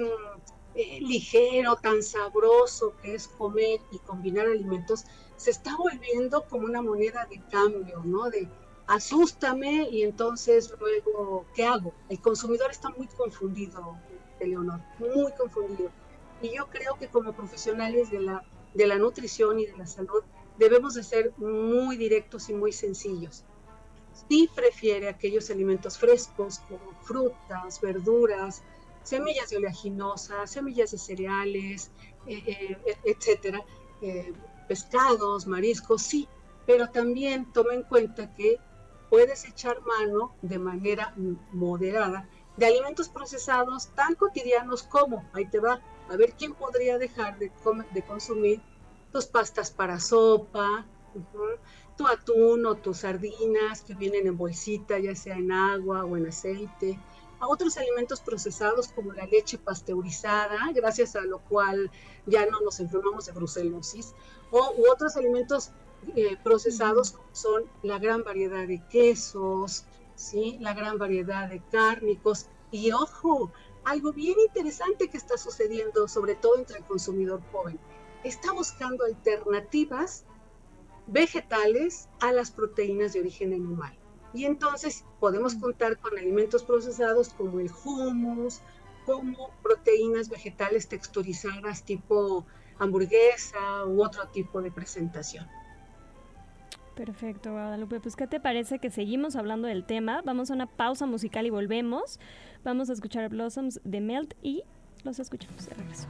eh, 0.75 1.01
ligero, 1.01 1.77
tan 1.77 2.03
sabroso 2.03 2.95
que 3.03 3.15
es 3.15 3.29
comer 3.29 3.81
y 3.91 3.99
combinar 3.99 4.47
alimentos, 4.47 5.05
se 5.37 5.51
está 5.51 5.77
volviendo 5.77 6.45
como 6.49 6.67
una 6.67 6.83
moneda 6.83 7.27
de 7.27 7.41
cambio, 7.51 8.03
¿no? 8.05 8.31
De 8.31 8.49
asústame 8.87 9.89
y 9.91 10.03
entonces 10.03 10.73
luego, 10.79 11.47
¿qué 11.55 11.65
hago? 11.65 11.95
El 12.09 12.21
consumidor 12.21 12.71
está 12.71 12.91
muy 12.91 13.07
confundido, 13.07 13.97
Eleonor, 14.39 14.81
muy 14.99 15.33
confundido. 15.33 15.91
Y 16.43 16.57
yo 16.57 16.67
creo 16.69 16.97
que 16.99 17.09
como 17.09 17.33
profesionales 17.33 18.11
de 18.11 18.21
la, 18.21 18.45
de 18.75 18.87
la 18.87 18.97
nutrición 18.97 19.61
y 19.61 19.67
de 19.67 19.77
la 19.77 19.87
salud 19.87 20.23
debemos 20.59 20.95
de 20.95 21.03
ser 21.03 21.33
muy 21.37 21.97
directos 21.97 22.49
y 22.49 22.55
muy 22.55 22.73
sencillos. 22.73 23.45
Si 24.29 24.49
prefiere 24.55 25.09
aquellos 25.09 25.51
alimentos 25.51 25.97
frescos 25.97 26.61
como 26.69 26.93
frutas, 27.03 27.81
verduras, 27.81 28.63
semillas 29.03 29.51
de 29.51 29.57
oleaginosa, 29.57 30.47
semillas 30.47 30.91
de 30.91 30.99
cereales, 30.99 31.91
eh, 32.27 32.43
eh, 32.47 32.97
etcétera, 33.05 33.65
eh, 34.03 34.33
pescados, 34.69 35.47
mariscos, 35.47 36.03
sí, 36.03 36.29
pero 36.67 36.89
también 36.91 37.53
toma 37.53 37.75
en 37.75 37.83
cuenta 37.83 38.35
que 38.35 38.59
puedes 39.09 39.45
echar 39.45 39.81
mano 39.83 40.35
de 40.43 40.59
manera 40.59 41.15
moderada 41.53 42.29
de 42.57 42.67
alimentos 42.67 43.09
procesados 43.09 43.89
tan 43.95 44.15
cotidianos 44.15 44.83
como, 44.83 45.29
ahí 45.33 45.47
te 45.47 45.59
va, 45.59 45.81
a 46.09 46.17
ver 46.17 46.35
quién 46.35 46.55
podría 46.55 46.99
dejar 46.99 47.39
de, 47.39 47.51
de 47.93 48.03
consumir 48.03 48.61
tus 49.13 49.27
pastas 49.27 49.71
para 49.71 49.99
sopa, 49.99 50.87
tu 51.97 52.07
atún 52.07 52.67
o 52.67 52.77
tus 52.77 52.99
sardinas 52.99 53.83
que 53.83 53.95
vienen 53.95 54.27
en 54.27 54.37
bolsita, 54.37 54.99
ya 54.99 55.15
sea 55.15 55.37
en 55.37 55.51
agua 55.51 56.05
o 56.05 56.17
en 56.17 56.27
aceite, 56.27 56.99
a 57.41 57.49
otros 57.49 57.77
alimentos 57.79 58.21
procesados 58.21 58.89
como 58.89 59.13
la 59.13 59.27
leche 59.27 59.59
pasteurizada, 59.59 60.59
gracias 60.75 61.17
a 61.17 61.23
lo 61.23 61.41
cual 61.41 61.91
ya 62.27 62.47
no 62.47 62.61
nos 62.61 62.81
enfermamos 62.81 63.27
de 63.27 63.33
brucelosis, 63.33 64.15
o 64.51 64.75
u 64.77 64.91
otros 64.93 65.17
alimentos 65.17 65.73
eh, 66.17 66.37
procesados 66.43 67.13
como 67.13 67.29
son 67.33 67.65
la 67.83 67.99
gran 67.99 68.23
variedad 68.23 68.67
de 68.67 68.83
quesos, 68.89 69.85
¿sí? 70.15 70.59
la 70.61 70.75
gran 70.75 70.99
variedad 70.99 71.49
de 71.49 71.63
cárnicos. 71.71 72.47
Y 72.71 72.93
ojo, 72.93 73.51
algo 73.85 74.13
bien 74.13 74.37
interesante 74.47 75.09
que 75.09 75.17
está 75.17 75.37
sucediendo, 75.37 76.09
sobre 76.09 76.35
todo 76.35 76.57
entre 76.59 76.79
el 76.79 76.85
consumidor 76.85 77.43
joven, 77.53 77.79
está 78.23 78.53
buscando 78.53 79.05
alternativas 79.05 80.25
vegetales 81.07 82.09
a 82.21 82.33
las 82.33 82.51
proteínas 82.51 83.13
de 83.13 83.21
origen 83.21 83.53
animal. 83.53 84.00
Y 84.33 84.45
entonces 84.45 85.05
podemos 85.19 85.55
contar 85.55 85.99
con 85.99 86.17
alimentos 86.17 86.63
procesados 86.63 87.31
como 87.31 87.61
el 87.61 87.71
hummus, 87.85 88.61
como 89.07 89.51
proteínas 89.63 90.29
vegetales 90.29 90.89
texturizadas 90.89 91.85
tipo 91.85 92.47
hamburguesa 92.79 93.85
u 93.87 94.03
otro 94.03 94.29
tipo 94.29 94.63
de 94.63 94.71
presentación. 94.71 95.47
Perfecto, 96.95 97.53
Guadalupe. 97.53 98.01
Pues, 98.01 98.15
¿qué 98.15 98.27
te 98.27 98.41
parece 98.41 98.79
que 98.79 98.91
seguimos 98.91 99.37
hablando 99.37 99.69
del 99.69 99.85
tema? 99.85 100.23
Vamos 100.25 100.51
a 100.51 100.55
una 100.55 100.67
pausa 100.67 101.07
musical 101.07 101.47
y 101.47 101.51
volvemos. 101.51 102.21
Vamos 102.63 102.91
a 102.91 102.93
escuchar 102.93 103.29
Blossoms 103.31 103.81
de 103.85 104.01
Melt 104.01 104.35
y 104.43 104.65
los 105.03 105.19
escuchamos 105.19 105.67
de 105.67 105.75
regreso. 105.75 106.09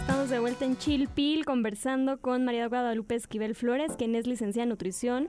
Estamos 0.00 0.30
de 0.30 0.40
vuelta 0.40 0.64
en 0.64 0.76
Chilpil 0.76 1.44
conversando 1.44 2.20
con 2.20 2.44
María 2.44 2.68
Guadalupe 2.68 3.14
Esquivel 3.14 3.54
Flores, 3.54 3.92
quien 3.96 4.14
es 4.14 4.26
licenciada 4.26 4.64
en 4.64 4.70
nutrición 4.70 5.28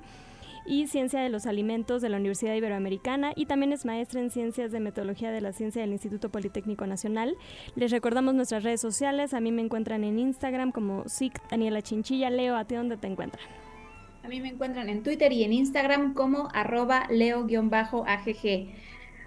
y 0.66 0.88
ciencia 0.88 1.20
de 1.20 1.30
los 1.30 1.46
alimentos 1.46 2.02
de 2.02 2.10
la 2.10 2.18
Universidad 2.18 2.56
Iberoamericana 2.56 3.34
y 3.36 3.46
también 3.48 3.74
es 3.74 3.86
maestra 3.86 4.22
en 4.22 4.30
ciencias 4.30 4.72
de 4.72 4.80
metodología 4.80 5.30
de 5.32 5.42
la 5.42 5.52
ciencia 5.52 5.82
del 5.82 5.92
Instituto 5.92 6.30
Politécnico 6.30 6.88
Nacional. 6.88 7.36
Les 7.76 7.92
recordamos 7.92 8.34
nuestras 8.34 8.64
redes 8.64 8.80
sociales, 8.82 9.34
a 9.34 9.40
mí 9.40 9.52
me 9.52 9.62
encuentran 9.62 10.04
en 10.04 10.18
Instagram 10.18 10.72
como 10.72 11.08
SIC 11.08 11.50
Daniela 11.50 11.82
Chinchilla. 11.82 12.30
Leo, 12.30 12.56
¿a 12.56 12.66
ti 12.66 12.76
dónde 12.76 12.98
te 12.98 13.08
encuentran? 13.08 13.44
A 14.24 14.30
mí 14.30 14.40
me 14.40 14.50
encuentran 14.50 14.88
en 14.88 15.04
Twitter 15.04 15.34
y 15.34 15.44
en 15.44 15.52
Instagram 15.54 16.14
como 16.14 16.48
arroba 16.54 17.08
leo-agg. 17.10 18.70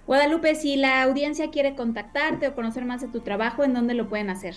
Guadalupe, 0.06 0.54
si 0.54 0.76
la 0.76 1.02
audiencia 1.02 1.50
quiere 1.50 1.74
contactarte 1.74 2.48
o 2.48 2.54
conocer 2.54 2.84
más 2.84 3.00
de 3.00 3.08
tu 3.08 3.20
trabajo, 3.20 3.64
¿en 3.64 3.74
dónde 3.74 3.94
lo 3.94 4.08
pueden 4.08 4.30
hacer? 4.30 4.54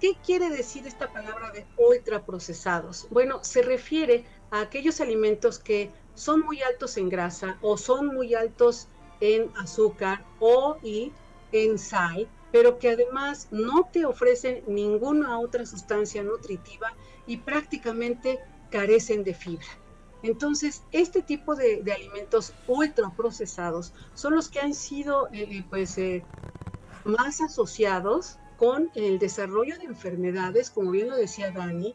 ¿Qué 0.00 0.16
quiere 0.24 0.48
decir 0.50 0.86
esta 0.86 1.12
palabra 1.12 1.50
de 1.50 1.66
ultraprocesados? 1.76 3.08
Bueno, 3.10 3.42
se 3.42 3.62
refiere 3.62 4.24
a 4.52 4.60
aquellos 4.60 5.00
alimentos 5.00 5.58
que 5.58 5.90
son 6.14 6.40
muy 6.40 6.62
altos 6.62 6.96
en 6.96 7.08
grasa 7.08 7.58
o 7.60 7.76
son 7.76 8.06
muy 8.06 8.34
altos 8.34 8.88
en 9.20 9.50
azúcar 9.56 10.24
o 10.40 10.76
y 10.82 11.12
en 11.52 11.78
sal, 11.78 12.28
pero 12.52 12.78
que 12.78 12.90
además 12.90 13.48
no 13.50 13.88
te 13.92 14.04
ofrecen 14.04 14.62
ninguna 14.66 15.38
otra 15.38 15.66
sustancia 15.66 16.22
nutritiva 16.22 16.94
y 17.26 17.38
prácticamente 17.38 18.38
carecen 18.70 19.24
de 19.24 19.34
fibra. 19.34 19.66
Entonces, 20.22 20.82
este 20.90 21.22
tipo 21.22 21.54
de, 21.54 21.82
alimentos 21.92 22.52
ultraprocesados 22.66 23.92
son 24.14 24.34
los 24.34 24.48
que 24.48 24.60
han 24.60 24.74
sido 24.74 25.28
eh, 25.28 25.46
eh, 25.50 25.64
pues, 25.68 25.96
eh, 25.98 26.24
más 27.04 27.40
asociados 27.40 28.38
con 28.56 28.90
el 28.96 29.18
desarrollo 29.20 29.78
de 29.78 29.84
enfermedades, 29.84 30.70
como 30.70 30.90
bien 30.90 31.08
lo 31.08 31.16
decía 31.16 31.52
Dani, 31.52 31.94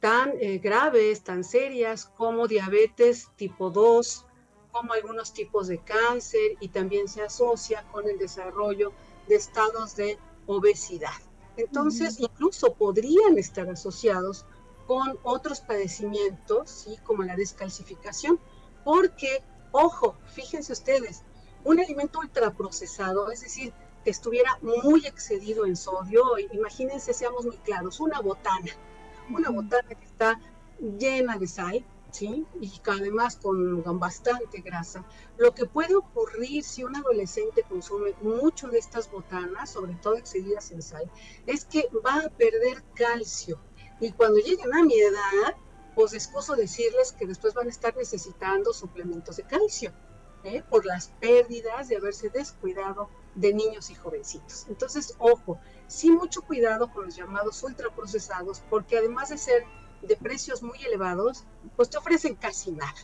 tan 0.00 0.32
graves, 0.60 1.22
tan 1.22 1.44
serias 1.44 2.06
como 2.16 2.48
diabetes 2.48 3.28
tipo 3.36 3.70
2, 3.70 4.26
como 4.72 4.92
algunos 4.92 5.32
tipos 5.32 5.68
de 5.68 5.78
cáncer 5.78 6.56
y 6.60 6.68
también 6.68 7.08
se 7.08 7.22
asocia 7.22 7.84
con 7.92 8.08
el 8.08 8.18
desarrollo 8.18 8.92
de 9.28 9.36
estados 9.36 9.96
de 9.96 10.18
obesidad. 10.46 11.10
Entonces, 11.56 12.18
incluso 12.20 12.74
podrían 12.74 13.38
estar 13.38 13.68
asociados 13.68 14.46
con 14.86 15.18
otros 15.22 15.60
padecimientos, 15.60 16.70
¿sí? 16.70 16.96
como 17.04 17.22
la 17.22 17.36
descalcificación, 17.36 18.40
porque, 18.84 19.42
ojo, 19.72 20.16
fíjense 20.34 20.72
ustedes, 20.72 21.22
un 21.64 21.78
alimento 21.78 22.18
ultraprocesado, 22.20 23.30
es 23.30 23.42
decir, 23.42 23.72
que 24.04 24.10
estuviera 24.10 24.58
muy 24.62 25.06
excedido 25.06 25.66
en 25.66 25.76
sodio, 25.76 26.24
imagínense, 26.52 27.12
seamos 27.12 27.44
muy 27.44 27.58
claros, 27.58 28.00
una 28.00 28.20
botana, 28.20 28.72
una 29.30 29.50
botana 29.50 29.88
que 29.88 30.04
está 30.04 30.40
llena 30.98 31.36
de 31.36 31.46
sal, 31.46 31.84
Y 32.20 32.80
además 32.86 33.36
con, 33.36 33.82
con 33.82 33.98
bastante 33.98 34.60
grasa. 34.60 35.04
Lo 35.38 35.54
que 35.54 35.66
puede 35.66 35.94
ocurrir 35.94 36.64
si 36.64 36.84
un 36.84 36.96
adolescente 36.96 37.62
consume 37.68 38.14
mucho 38.20 38.68
de 38.68 38.78
estas 38.78 39.10
botanas, 39.10 39.70
sobre 39.70 39.94
todo 39.94 40.16
excedidas 40.16 40.70
en 40.70 40.82
sal, 40.82 41.10
es 41.46 41.64
que 41.64 41.88
va 42.04 42.16
a 42.26 42.28
perder 42.30 42.82
calcio 42.94 43.58
y 44.00 44.12
cuando 44.12 44.38
lleguen 44.38 44.74
a 44.74 44.82
mi 44.82 44.98
edad, 44.98 45.54
pues 45.94 46.14
excuso 46.14 46.56
decirles 46.56 47.12
que 47.12 47.26
después 47.26 47.52
van 47.52 47.66
a 47.66 47.70
estar 47.70 47.94
necesitando 47.94 48.72
suplementos 48.72 49.36
de 49.36 49.42
calcio, 49.42 49.92
¿eh? 50.42 50.62
por 50.70 50.86
las 50.86 51.08
pérdidas 51.20 51.88
de 51.88 51.96
haberse 51.96 52.30
descuidado 52.30 53.10
de 53.34 53.52
niños 53.52 53.90
y 53.90 53.94
jovencitos. 53.94 54.66
Entonces, 54.68 55.14
ojo, 55.18 55.60
sí 55.86 56.10
mucho 56.10 56.40
cuidado 56.40 56.90
con 56.90 57.04
los 57.04 57.16
llamados 57.16 57.62
ultraprocesados, 57.62 58.62
porque 58.70 58.96
además 58.96 59.28
de 59.28 59.36
ser 59.36 59.64
de 60.02 60.16
precios 60.16 60.62
muy 60.62 60.78
elevados, 60.84 61.44
pues 61.76 61.90
te 61.90 61.98
ofrecen 61.98 62.34
casi 62.34 62.72
nada. 62.72 62.94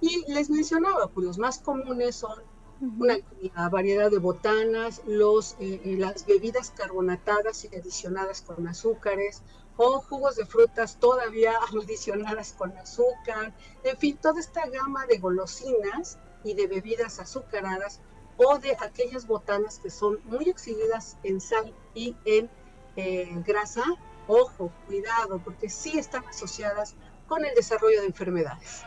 Y 0.00 0.30
les 0.32 0.50
mencionaba, 0.50 1.08
pues 1.08 1.26
los 1.26 1.38
más 1.38 1.58
comunes 1.58 2.16
son 2.16 2.42
una, 2.80 3.68
variedad 3.70 4.10
de 4.10 4.18
botanas, 4.18 5.02
los, 5.06 5.52
eh, 5.60 5.80
eh, 5.84 5.96
las 5.98 6.26
bebidas 6.26 6.70
carbonatadas 6.70 7.64
y 7.64 7.76
adicionadas 7.76 8.42
con 8.42 8.66
azúcares, 8.68 9.42
o 9.76 10.00
jugos 10.00 10.36
de 10.36 10.46
frutas 10.46 10.98
todavía 10.98 11.52
adicionadas 11.82 12.52
con 12.52 12.76
azúcar, 12.76 13.54
en 13.82 13.96
fin, 13.96 14.16
toda 14.16 14.40
esta 14.40 14.66
gama 14.68 15.06
de 15.06 15.18
golosinas 15.18 16.18
y 16.44 16.54
de 16.54 16.66
bebidas 16.66 17.18
azucaradas 17.18 18.00
o 18.36 18.58
de 18.58 18.76
aquellas 18.80 19.26
botanas 19.26 19.78
que 19.78 19.90
son 19.90 20.20
muy 20.24 20.48
excedidas 20.48 21.16
en 21.22 21.40
sal 21.40 21.72
y 21.94 22.16
en 22.24 22.50
eh, 22.96 23.30
grasa, 23.46 23.84
ojo, 24.26 24.72
cuidado, 24.86 25.40
porque 25.44 25.68
sí 25.68 25.98
están 25.98 26.24
asociadas 26.26 26.94
con 27.28 27.44
el 27.44 27.54
desarrollo 27.54 28.00
de 28.00 28.06
enfermedades. 28.06 28.84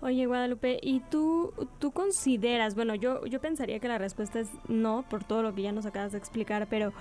Oye, 0.00 0.26
Guadalupe, 0.26 0.78
¿y 0.80 1.00
tú, 1.00 1.52
tú 1.80 1.90
consideras, 1.90 2.76
bueno, 2.76 2.94
yo, 2.94 3.26
yo 3.26 3.40
pensaría 3.40 3.80
que 3.80 3.88
la 3.88 3.98
respuesta 3.98 4.38
es 4.38 4.48
no, 4.68 5.04
por 5.10 5.24
todo 5.24 5.42
lo 5.42 5.54
que 5.54 5.62
ya 5.62 5.72
nos 5.72 5.86
acabas 5.86 6.12
de 6.12 6.18
explicar, 6.18 6.68
pero 6.70 6.92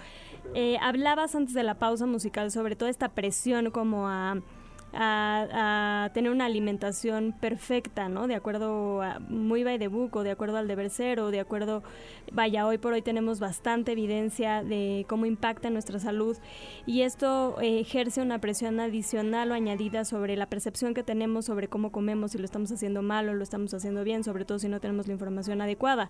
eh, 0.55 0.79
hablabas 0.81 1.35
antes 1.35 1.53
de 1.53 1.61
la 1.61 1.75
pausa 1.75 2.07
musical 2.07 2.49
sobre 2.49 2.75
toda 2.75 2.89
esta 2.89 3.09
presión 3.09 3.69
como 3.69 4.07
a 4.07 4.41
a, 4.93 6.09
tener 6.13 6.31
una 6.31 6.45
alimentación 6.45 7.33
perfecta, 7.39 8.09
¿no? 8.09 8.27
De 8.27 8.35
acuerdo 8.35 9.01
a, 9.01 9.19
muy 9.19 9.63
by 9.63 9.77
the 9.79 9.87
book 9.87 10.15
o 10.15 10.23
de 10.23 10.31
acuerdo 10.31 10.57
al 10.57 10.67
deber 10.67 10.89
ser 10.89 11.19
o 11.19 11.31
de 11.31 11.39
acuerdo, 11.39 11.83
vaya, 12.31 12.65
hoy 12.65 12.77
por 12.77 12.93
hoy 12.93 13.01
tenemos 13.01 13.39
bastante 13.39 13.91
evidencia 13.91 14.63
de 14.63 15.05
cómo 15.07 15.25
impacta 15.25 15.69
nuestra 15.69 15.99
salud 15.99 16.37
y 16.85 17.01
esto 17.01 17.57
ejerce 17.61 18.21
una 18.21 18.39
presión 18.39 18.79
adicional 18.79 19.51
o 19.51 19.53
añadida 19.53 20.05
sobre 20.05 20.35
la 20.35 20.47
percepción 20.47 20.93
que 20.93 21.03
tenemos 21.03 21.45
sobre 21.45 21.67
cómo 21.67 21.91
comemos, 21.91 22.31
si 22.31 22.37
lo 22.37 22.45
estamos 22.45 22.71
haciendo 22.71 23.01
mal 23.01 23.29
o 23.29 23.33
lo 23.33 23.43
estamos 23.43 23.73
haciendo 23.73 24.03
bien, 24.03 24.23
sobre 24.23 24.45
todo 24.45 24.59
si 24.59 24.69
no 24.69 24.79
tenemos 24.79 25.07
la 25.07 25.13
información 25.13 25.61
adecuada. 25.61 26.09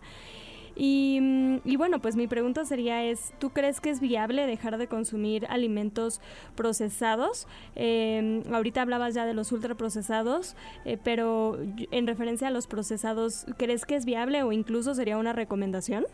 Mm, 0.79 1.57
y, 1.65 1.75
bueno, 1.75 1.99
pues 1.99 2.15
mi 2.15 2.27
pregunta 2.27 2.63
sería 2.65 3.03
es, 3.03 3.33
¿tú 3.39 3.49
crees 3.49 3.81
que 3.81 3.89
es 3.89 3.99
viable 3.99 4.45
dejar 4.45 4.77
de 4.77 4.87
consumir 4.87 5.47
alimentos 5.49 6.21
procesados? 6.55 7.47
Em, 7.75 8.43
ahorita 8.53 8.81
hablabas 8.83 9.13
ya 9.15 9.25
de 9.25 9.33
los 9.33 9.51
ultraprocesados, 9.51 10.55
eh, 10.85 10.97
pero 11.03 11.57
en 11.91 12.07
referencia 12.07 12.47
a 12.49 12.51
los 12.51 12.67
procesados, 12.67 13.45
¿crees 13.57 13.85
que 13.85 13.95
es 13.95 14.05
viable 14.05 14.43
o 14.43 14.51
incluso 14.51 14.93
sería 14.93 15.17
una 15.17 15.33
recomendación? 15.33 16.05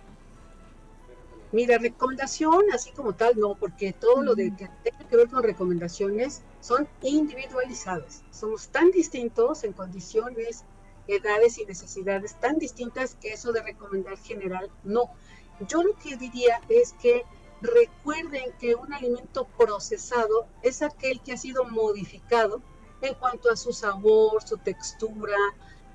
Mira, 1.52 1.78
recomendación 1.78 2.64
así 2.74 2.92
como 2.92 3.14
tal, 3.14 3.38
no, 3.38 3.54
porque 3.56 3.94
todo 3.94 4.24
lo 4.24 4.34
de 4.34 4.56
que 4.56 4.70
tenga 4.84 5.08
que 5.08 5.18
ver 5.18 5.28
con 5.30 5.44
recomendaciones 5.44 6.42
son 6.62 6.88
individualizadas. 7.04 8.24
Somos 8.32 8.70
tan 8.70 8.90
distintos 8.90 9.64
en 9.64 9.74
condiciones 9.74 10.64
edades 11.08 11.58
y 11.58 11.66
necesidades 11.66 12.40
tan 12.40 12.58
distintas 12.60 13.16
que 13.16 13.34
eso 13.34 13.52
de 13.52 13.62
recomendar 13.62 14.18
general 14.18 14.70
no. 14.84 15.12
Yo 15.68 15.84
lo 15.84 15.96
que 15.96 16.16
diría 16.18 16.62
es 16.70 16.94
que 16.94 17.24
recuerden 17.62 18.54
que 18.60 18.76
un 18.76 18.94
alimento 18.94 19.48
procesado 19.58 20.48
es 20.62 20.82
aquel 20.82 21.22
que 21.22 21.34
ha 21.34 21.38
sido 21.38 21.64
modificado 21.66 22.62
en 23.02 23.14
cuanto 23.16 23.52
a 23.52 23.56
su 23.56 23.74
sabor, 23.74 24.44
su 24.44 24.58
textura, 24.58 25.38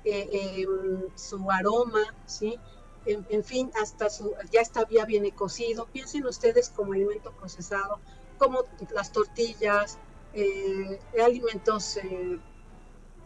eh, 0.03 0.63
em, 0.63 1.07
su 1.15 1.49
aroma, 1.51 2.15
¿sí? 2.25 2.57
En, 3.05 3.43
fin, 3.43 3.71
hasta 3.81 4.09
su, 4.09 4.33
ya 4.51 4.61
está, 4.61 4.87
ya 4.87 5.05
viene 5.05 5.31
cocido. 5.31 5.87
Piensen 5.87 6.25
ustedes 6.27 6.69
como 6.69 6.93
alimento 6.93 7.31
procesado, 7.31 7.99
como 8.37 8.65
las 8.91 9.11
tortillas, 9.11 9.97
eh, 10.33 10.99
alimentos 11.19 11.97
eh, 11.97 12.39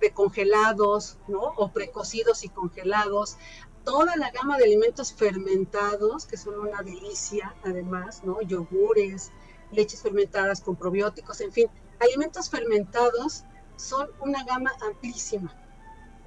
precongelados, 0.03 1.17
¿no? 1.29 1.39
O 1.55 1.71
precocidos 1.71 2.43
y 2.43 2.49
congelados, 2.49 3.37
toda 3.85 4.17
la 4.17 4.31
gama 4.31 4.57
de 4.57 4.65
alimentos 4.65 5.13
fermentados, 5.13 6.25
que 6.25 6.35
son 6.35 6.59
una 6.59 6.81
delicia, 6.83 7.55
además, 7.63 8.21
¿no? 8.25 8.41
Yogures, 8.41 9.31
leches 9.71 10.01
fermentadas 10.01 10.59
con 10.59 10.75
probióticos, 10.75 11.39
en 11.39 11.53
fin, 11.53 11.67
alimentos 12.01 12.49
fermentados 12.49 13.45
son 13.77 14.09
una 14.19 14.43
gama 14.43 14.73
amplísima. 14.85 15.55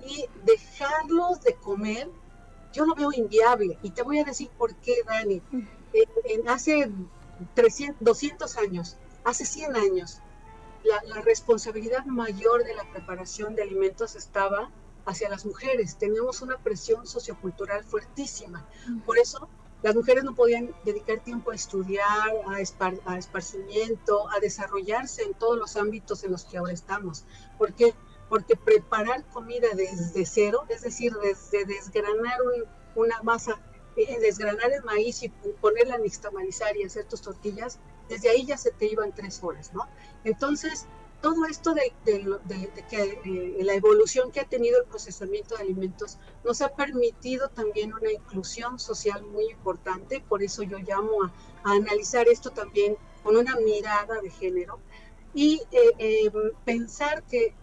Y 0.06 0.24
dejarlos 0.44 1.42
de 1.42 1.54
comer, 1.56 2.08
yo 2.72 2.86
lo 2.86 2.94
veo 2.94 3.12
inviable. 3.12 3.78
Y 3.82 3.90
te 3.90 4.02
voy 4.02 4.20
a 4.20 4.24
decir 4.24 4.48
por 4.56 4.74
qué, 4.76 4.94
Dani. 5.06 5.42
En, 6.24 6.48
hace 6.48 6.90
300, 7.54 8.02
200 8.02 8.56
años, 8.56 8.96
hace 9.24 9.44
100 9.44 9.76
años, 9.76 10.22
la, 10.86 11.20
responsabilidad 11.22 12.04
mayor 12.04 12.64
de 12.64 12.74
la 12.74 12.84
preparación 12.90 13.54
de 13.54 13.62
alimentos 13.62 14.16
estaba 14.16 14.70
hacia 15.04 15.28
las 15.28 15.46
mujeres. 15.46 15.96
Teníamos 15.96 16.42
una 16.42 16.58
presión 16.58 17.06
sociocultural 17.06 17.84
fuertísima. 17.84 18.66
Por 19.04 19.18
eso 19.18 19.48
las 19.82 19.94
mujeres 19.94 20.24
no 20.24 20.34
podían 20.34 20.74
dedicar 20.84 21.20
tiempo 21.20 21.50
a 21.50 21.54
estudiar, 21.54 22.30
a, 22.46 22.56
a, 22.56 23.18
esparcimiento, 23.18 24.28
a 24.30 24.40
desarrollarse 24.40 25.22
en 25.22 25.34
todos 25.34 25.58
los 25.58 25.76
ámbitos 25.76 26.24
en 26.24 26.32
los 26.32 26.44
que 26.44 26.58
ahora 26.58 26.72
estamos. 26.72 27.24
¿Por 27.58 27.72
qué? 27.74 27.94
Porque 28.28 28.56
preparar 28.56 29.24
comida 29.28 29.68
desde 29.74 30.26
cero, 30.26 30.64
es 30.68 30.82
decir, 30.82 31.12
desde 31.22 31.64
desgranar 31.64 32.38
una 32.94 33.22
masa, 33.22 33.60
eh, 33.96 34.18
desgranar 34.18 34.72
el 34.72 34.82
maíz 34.82 35.22
y 35.22 35.28
ponerla 35.60 35.94
a 35.94 35.98
nixtamalizar 35.98 36.76
y 36.76 36.82
hacer 36.82 37.04
tus 37.04 37.22
tortillas, 37.22 37.78
desde 38.08 38.30
ahí 38.30 38.44
ya 38.44 38.56
se 38.56 38.70
te 38.70 38.86
iban 38.86 39.12
tres 39.12 39.42
horas, 39.42 39.72
¿no? 39.72 39.86
Entonces, 40.24 40.86
todo 41.20 41.44
esto 41.46 41.74
de, 41.74 41.92
que 42.88 43.20
eh, 43.24 43.64
la 43.64 43.74
evolución 43.74 44.30
que 44.30 44.40
ha 44.40 44.44
tenido 44.44 44.78
el 44.80 44.86
procesamiento 44.86 45.56
de 45.56 45.62
alimentos 45.62 46.18
nos 46.44 46.60
ha 46.62 46.74
permitido 46.74 47.48
también 47.48 47.94
una 47.94 48.12
inclusión 48.12 48.78
social 48.78 49.24
muy 49.24 49.50
importante, 49.50 50.22
por 50.28 50.42
eso 50.42 50.62
yo 50.62 50.78
llamo 50.78 51.24
a, 51.24 51.32
analizar 51.64 52.28
esto 52.28 52.50
también 52.50 52.96
con 53.24 53.36
una 53.36 53.56
mirada 53.56 54.20
de 54.20 54.30
género 54.30 54.78
y 55.34 55.62
eh, 55.72 55.92
eh, 55.98 56.32
pensar 56.64 57.24
que 57.24 57.54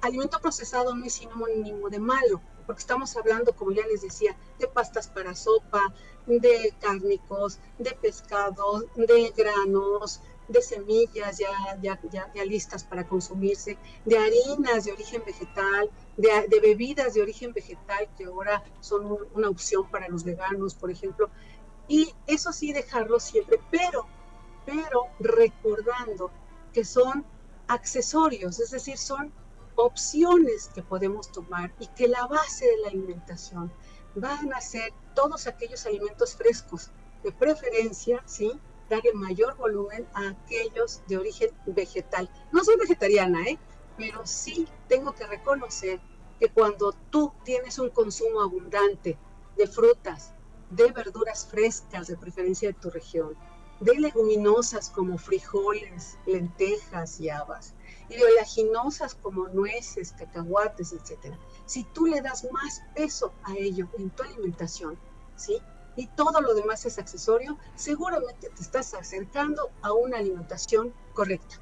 alimento 0.00 0.40
procesado 0.40 0.94
no 0.94 1.04
es 1.04 1.14
sinónimo 1.14 1.90
de 1.90 1.98
malo, 1.98 2.40
porque 2.70 2.82
estamos 2.82 3.16
hablando, 3.16 3.52
como 3.56 3.72
ya 3.72 3.84
les 3.88 4.02
decía, 4.02 4.36
de 4.60 4.68
pastas 4.68 5.08
para 5.08 5.34
sopa, 5.34 5.92
de 6.24 6.72
cárnicos, 6.78 7.58
de 7.78 7.90
pescados, 8.00 8.84
de 8.94 9.32
granos, 9.36 10.20
de 10.46 10.62
semillas 10.62 11.36
ya, 11.36 11.50
ya, 11.82 12.00
ya, 12.32 12.44
listas 12.44 12.84
para 12.84 13.08
consumirse, 13.08 13.76
de 14.04 14.16
harinas 14.16 14.84
de 14.84 14.92
origen 14.92 15.20
vegetal, 15.26 15.90
de, 16.16 16.60
bebidas 16.60 17.14
de 17.14 17.22
origen 17.22 17.52
vegetal 17.52 18.08
que 18.16 18.26
ahora 18.26 18.62
son 18.78 19.18
una 19.34 19.48
opción 19.48 19.90
para 19.90 20.06
los 20.06 20.22
veganos, 20.22 20.76
por 20.76 20.92
ejemplo. 20.92 21.28
Y 21.88 22.14
eso 22.28 22.52
sí, 22.52 22.72
dejarlo 22.72 23.18
siempre, 23.18 23.60
pero, 23.72 24.06
pero 24.64 25.08
recordando 25.18 26.30
que 26.72 26.84
son 26.84 27.26
accesorios, 27.66 28.60
es 28.60 28.70
decir, 28.70 28.96
son 28.96 29.32
opciones 29.76 30.70
que 30.74 30.82
podemos 30.82 31.30
tomar 31.32 31.72
y 31.78 31.86
que 31.88 32.08
la 32.08 32.26
base 32.26 32.66
de 32.66 32.78
la 32.78 32.88
alimentación 32.88 33.72
van 34.14 34.52
a 34.52 34.60
ser 34.60 34.92
todos 35.14 35.46
aquellos 35.46 35.86
alimentos 35.86 36.34
frescos, 36.34 36.90
de 37.22 37.32
preferencia, 37.32 38.22
¿sí? 38.26 38.58
darle 38.88 39.12
mayor 39.12 39.56
volumen 39.56 40.06
a 40.14 40.30
aquellos 40.30 41.02
de 41.06 41.18
origen 41.18 41.50
vegetal. 41.66 42.30
No 42.50 42.64
soy 42.64 42.76
vegetariana, 42.76 43.42
¿eh? 43.46 43.58
pero 43.96 44.26
sí 44.26 44.66
tengo 44.88 45.14
que 45.14 45.26
reconocer 45.26 46.00
que 46.38 46.48
cuando 46.48 46.92
tú 47.10 47.32
tienes 47.44 47.78
un 47.78 47.90
consumo 47.90 48.40
abundante 48.40 49.18
de 49.56 49.66
frutas, 49.66 50.32
de 50.70 50.90
verduras 50.90 51.46
frescas, 51.46 52.06
de 52.08 52.16
preferencia 52.16 52.68
de 52.68 52.74
tu 52.74 52.90
región, 52.90 53.36
de 53.80 53.94
leguminosas 53.94 54.90
como 54.90 55.18
frijoles, 55.18 56.18
lentejas 56.26 57.20
y 57.20 57.28
habas, 57.28 57.74
y 58.10 58.22
oleaginosas 58.22 59.14
como 59.14 59.48
nueces, 59.48 60.12
cacahuates, 60.12 60.92
etc. 60.92 61.34
Si 61.66 61.84
tú 61.84 62.06
le 62.06 62.20
das 62.20 62.46
más 62.52 62.82
peso 62.94 63.32
a 63.44 63.54
ello 63.56 63.88
en 63.98 64.10
tu 64.10 64.22
alimentación, 64.22 64.98
¿sí? 65.36 65.56
y 65.96 66.06
todo 66.08 66.40
lo 66.40 66.54
demás 66.54 66.84
es 66.86 66.98
accesorio, 66.98 67.58
seguramente 67.74 68.48
te 68.48 68.62
estás 68.62 68.94
acercando 68.94 69.70
a 69.82 69.92
una 69.92 70.18
alimentación 70.18 70.92
correcta. 71.12 71.56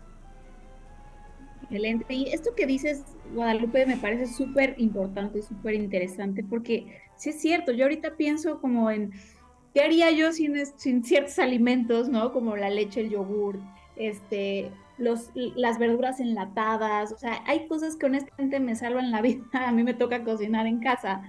Excelente. 1.62 2.14
Y 2.14 2.28
esto 2.32 2.54
que 2.54 2.66
dices, 2.66 3.02
Guadalupe, 3.34 3.84
me 3.84 3.96
parece 3.96 4.26
súper 4.26 4.74
importante, 4.78 5.42
súper 5.42 5.74
interesante, 5.74 6.42
porque 6.42 7.00
sí 7.16 7.30
es 7.30 7.40
cierto, 7.40 7.72
yo 7.72 7.84
ahorita 7.84 8.16
pienso 8.16 8.60
como 8.60 8.90
en, 8.90 9.12
¿qué 9.74 9.82
haría 9.82 10.10
yo 10.10 10.32
sin, 10.32 10.54
sin 10.76 11.04
ciertos 11.04 11.38
alimentos, 11.38 12.08
¿no? 12.08 12.32
Como 12.32 12.56
la 12.56 12.70
leche, 12.70 13.00
el 13.00 13.10
yogur, 13.10 13.58
este, 13.96 14.70
los, 14.98 15.30
las 15.34 15.78
verduras 15.78 16.20
enlatadas, 16.20 17.12
o 17.12 17.18
sea, 17.18 17.42
hay 17.46 17.66
cosas 17.68 17.96
que 17.96 18.06
honestamente 18.06 18.60
me 18.60 18.76
salvan 18.76 19.10
la 19.10 19.22
vida, 19.22 19.42
a 19.52 19.72
mí 19.72 19.82
me 19.82 19.94
toca 19.94 20.24
cocinar 20.24 20.66
en 20.66 20.80
casa, 20.80 21.22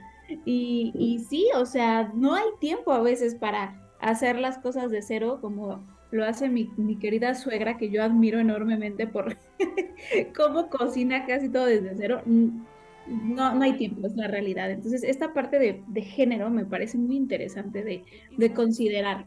y, 0.45 0.91
y 0.95 1.19
sí, 1.19 1.47
o 1.55 1.65
sea, 1.65 2.11
no 2.13 2.35
hay 2.35 2.47
tiempo 2.59 2.91
a 2.91 3.01
veces 3.01 3.35
para 3.35 3.81
hacer 3.99 4.37
las 4.37 4.59
cosas 4.59 4.91
de 4.91 5.01
cero 5.01 5.39
como 5.41 5.83
lo 6.11 6.25
hace 6.25 6.49
mi, 6.49 6.71
mi 6.77 6.97
querida 6.97 7.35
suegra, 7.35 7.77
que 7.77 7.89
yo 7.89 8.03
admiro 8.03 8.39
enormemente 8.39 9.07
por 9.07 9.37
cómo 10.35 10.69
cocina 10.69 11.25
casi 11.25 11.49
todo 11.49 11.65
desde 11.65 11.95
cero. 11.95 12.21
No, 12.25 13.55
no 13.55 13.63
hay 13.63 13.77
tiempo, 13.77 14.05
es 14.05 14.15
la 14.15 14.27
realidad. 14.27 14.69
Entonces, 14.71 15.03
esta 15.03 15.33
parte 15.33 15.57
de, 15.59 15.83
de 15.87 16.01
género 16.01 16.49
me 16.49 16.65
parece 16.65 16.97
muy 16.97 17.15
interesante 17.15 17.83
de, 17.83 18.05
de 18.37 18.53
considerar. 18.53 19.25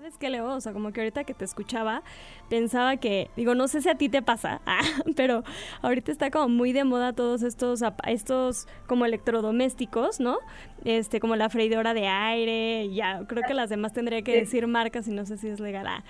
¿Sabes 0.00 0.16
qué, 0.16 0.30
Leo? 0.30 0.46
O 0.54 0.60
sea, 0.62 0.72
como 0.72 0.94
que 0.94 1.02
ahorita 1.02 1.24
que 1.24 1.34
te 1.34 1.44
escuchaba, 1.44 2.02
pensaba 2.48 2.96
que, 2.96 3.28
digo, 3.36 3.54
no 3.54 3.68
sé 3.68 3.82
si 3.82 3.90
a 3.90 3.96
ti 3.96 4.08
te 4.08 4.22
pasa, 4.22 4.62
ah, 4.66 4.80
pero 5.14 5.44
ahorita 5.82 6.10
está 6.10 6.30
como 6.30 6.48
muy 6.48 6.72
de 6.72 6.84
moda 6.84 7.12
todos 7.12 7.42
estos, 7.42 7.82
estos 8.06 8.66
como 8.86 9.04
electrodomésticos, 9.04 10.18
¿no? 10.18 10.38
Este, 10.86 11.20
como 11.20 11.36
la 11.36 11.50
freidora 11.50 11.92
de 11.92 12.06
aire, 12.06 12.88
ya, 12.94 13.26
creo 13.26 13.42
que 13.46 13.52
las 13.52 13.68
demás 13.68 13.92
tendría 13.92 14.22
que 14.22 14.34
decir 14.34 14.66
marcas 14.66 15.06
y 15.06 15.10
no 15.10 15.26
sé 15.26 15.36
si 15.36 15.48
es 15.48 15.60
legal. 15.60 15.86
Ah, 15.86 16.02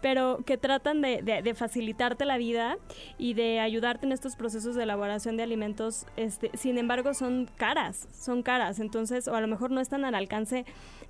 pero 0.00 0.40
que 0.44 0.58
tratan 0.58 1.00
de, 1.00 1.22
de, 1.22 1.54
facilitarte 1.54 2.26
la 2.26 2.36
vida 2.36 2.76
y 3.16 3.32
de 3.32 3.60
ayudarte 3.60 4.04
en 4.04 4.12
estos 4.12 4.36
procesos 4.36 4.74
de 4.74 4.82
elaboración 4.82 5.38
de 5.38 5.42
alimentos, 5.42 6.06
este, 6.18 6.50
sin 6.52 6.76
embargo 6.76 7.14
son 7.14 7.48
caras, 7.56 8.06
son 8.12 8.42
caras, 8.42 8.80
entonces, 8.80 9.28
o 9.28 9.34
a 9.34 9.40
lo 9.40 9.48
mejor 9.48 9.70
no 9.70 9.80
están 9.80 10.04
al 10.04 10.14
alcance, 10.14 10.66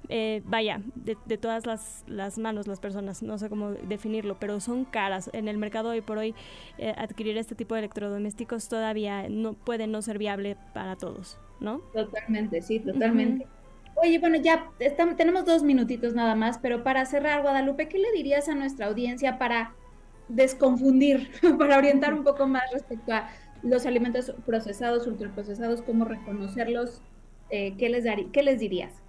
eh, 0.09 0.43
vaya, 0.45 0.83
de, 0.95 1.17
de 1.25 1.39
todas 1.39 1.67
las, 1.67 2.05
las, 2.07 2.39
manos 2.39 2.67
las 2.67 2.81
personas, 2.81 3.23
no 3.23 3.39
sé 3.39 3.49
cómo 3.49 3.71
definirlo, 3.71 4.37
pero 4.39 4.61
son 4.61 4.85
caras. 4.85 5.31
En 5.33 5.49
el 5.49 5.59
mercado 5.59 5.91
hoy 5.91 6.01
por 6.01 6.19
hoy 6.19 6.35
eh, 6.79 6.95
adquirir 6.97 7.37
este 7.39 7.55
tipo 7.55 7.75
de 7.75 7.81
electrodomésticos 7.81 8.69
todavía 8.69 9.29
no 9.29 9.55
puede 9.55 9.87
no 9.87 10.03
ser 10.03 10.19
viable 10.19 10.57
para 10.73 10.97
todos, 10.97 11.39
¿no? 11.61 11.79
Totalmente, 11.93 12.61
sí, 12.63 12.81
totalmente. 12.81 13.47
Oye, 13.97 14.19
bueno, 14.19 14.37
ya 14.37 14.71
tenemos 15.17 15.45
dos 15.45 15.63
minutitos 15.63 16.15
nada 16.15 16.35
más, 16.35 16.59
pero 16.59 16.83
para 16.83 17.07
cerrar, 17.07 17.43
Guadalupe, 17.43 17.89
¿qué 17.89 17.99
le 17.99 18.11
dirías 18.13 18.49
a 18.49 18.55
nuestra 18.55 18.87
audiencia 18.87 19.39
para 19.39 19.75
desconfundir, 20.29 21.31
para 21.59 21.79
orientar 21.79 22.13
un 22.13 22.25
poco 22.25 22.47
más 22.47 22.65
respecto 22.73 23.13
a 23.13 23.29
los 23.63 23.87
alimentos 23.87 24.35
procesados, 24.45 25.07
ultraprocesados, 25.07 25.83
cómo 25.83 26.05
reconocerlos? 26.05 27.03
Eh, 27.51 27.77
¿qué, 27.79 27.89
les 27.89 28.05
¿Qué 28.33 28.43
les 28.43 28.59
dirías? 28.59 29.04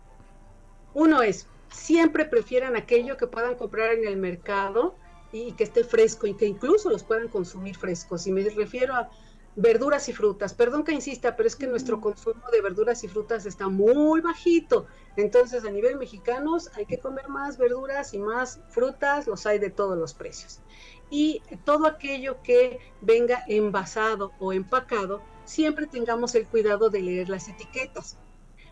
Uno 0.96 1.22
es, 1.22 1.46
siempre 1.70 2.24
prefieran 2.24 2.78
aquello 2.78 3.18
que 3.18 3.28
puedan 3.28 3.56
comprar 3.56 3.92
en 3.92 4.08
el 4.08 4.16
mercado 4.16 4.96
y 5.34 5.52
que 5.52 5.66
esté 5.66 5.84
fresco 5.84 6.26
y 6.26 6.36
que 6.36 6.46
incluso 6.46 6.90
los 6.90 7.04
puedan 7.04 7.28
consumir 7.28 7.76
frescos. 7.76 8.26
Y 8.28 8.32
me 8.32 8.50
refiero 8.50 8.96
a 8.96 9.10
verduras 9.58 10.08
y 10.08 10.14
frutas. 10.14 10.54
Perdón 10.54 10.86
que 10.86 10.94
insista, 10.94 11.36
pero 11.36 11.48
es 11.48 11.58
que 11.58 11.68
nuestro 11.68 12.00
consumo 12.00 12.44
de 12.50 12.62
verduras 12.62 13.04
y 13.04 13.10
frutas 13.10 13.46
está 13.46 13.68
muy 13.68 14.22
bajito. 14.22 14.88
Entonces, 15.18 15.66
a 15.66 15.70
nivel 15.70 15.98
mexicanos 15.98 16.72
hay 16.76 16.86
que 16.86 16.98
comer 16.98 17.28
más 17.28 17.58
verduras 17.58 18.14
y 18.14 18.20
más 18.20 18.62
frutas, 18.70 19.28
los 19.28 19.46
hay 19.46 19.60
de 19.60 19.72
todos 19.72 19.98
los 19.98 20.14
precios. 20.14 20.62
Y 21.10 21.42
todo 21.66 21.88
aquello 21.88 22.42
que 22.42 22.80
venga 23.02 23.44
envasado 23.50 24.32
o 24.40 24.54
empacado, 24.54 25.22
siempre 25.44 25.88
tengamos 25.88 26.36
el 26.36 26.48
cuidado 26.48 26.90
de 26.90 27.02
leer 27.02 27.28
las 27.28 27.50
etiquetas. 27.50 28.18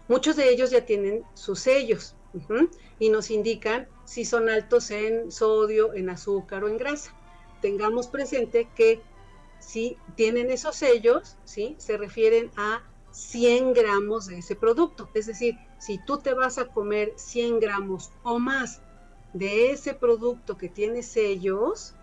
Muchos 0.07 0.35
de 0.35 0.49
ellos 0.49 0.69
ya 0.69 0.85
tienen 0.85 1.23
sus 1.33 1.59
sellos 1.59 2.15
y 2.99 3.09
nos 3.09 3.29
indican 3.29 3.87
si 4.05 4.25
son 4.25 4.49
altos 4.49 4.91
en 4.91 5.31
sodio, 5.31 5.93
en 5.93 6.09
azúcar 6.09 6.63
o 6.63 6.67
en 6.67 6.77
grasa. 6.77 7.15
Tengamos 7.61 8.07
presente 8.07 8.67
que 8.75 9.01
si 9.59 9.97
tienen 10.15 10.51
esos 10.51 10.75
sellos, 10.75 11.37
¿sí? 11.45 11.75
se 11.77 11.97
refieren 11.97 12.51
a 12.57 12.83
100 13.11 13.73
gramos 13.73 14.27
de 14.27 14.39
ese 14.39 14.55
producto. 14.55 15.09
Es 15.13 15.27
decir, 15.27 15.57
si 15.79 15.99
tú 16.05 16.17
te 16.17 16.33
vas 16.33 16.57
a 16.57 16.67
comer 16.67 17.13
100 17.15 17.59
gramos 17.59 18.11
o 18.23 18.39
más 18.39 18.81
de 19.33 19.71
ese 19.71 19.93
producto 19.93 20.57
que 20.57 20.67
tiene 20.67 21.03
sellos 21.03 21.93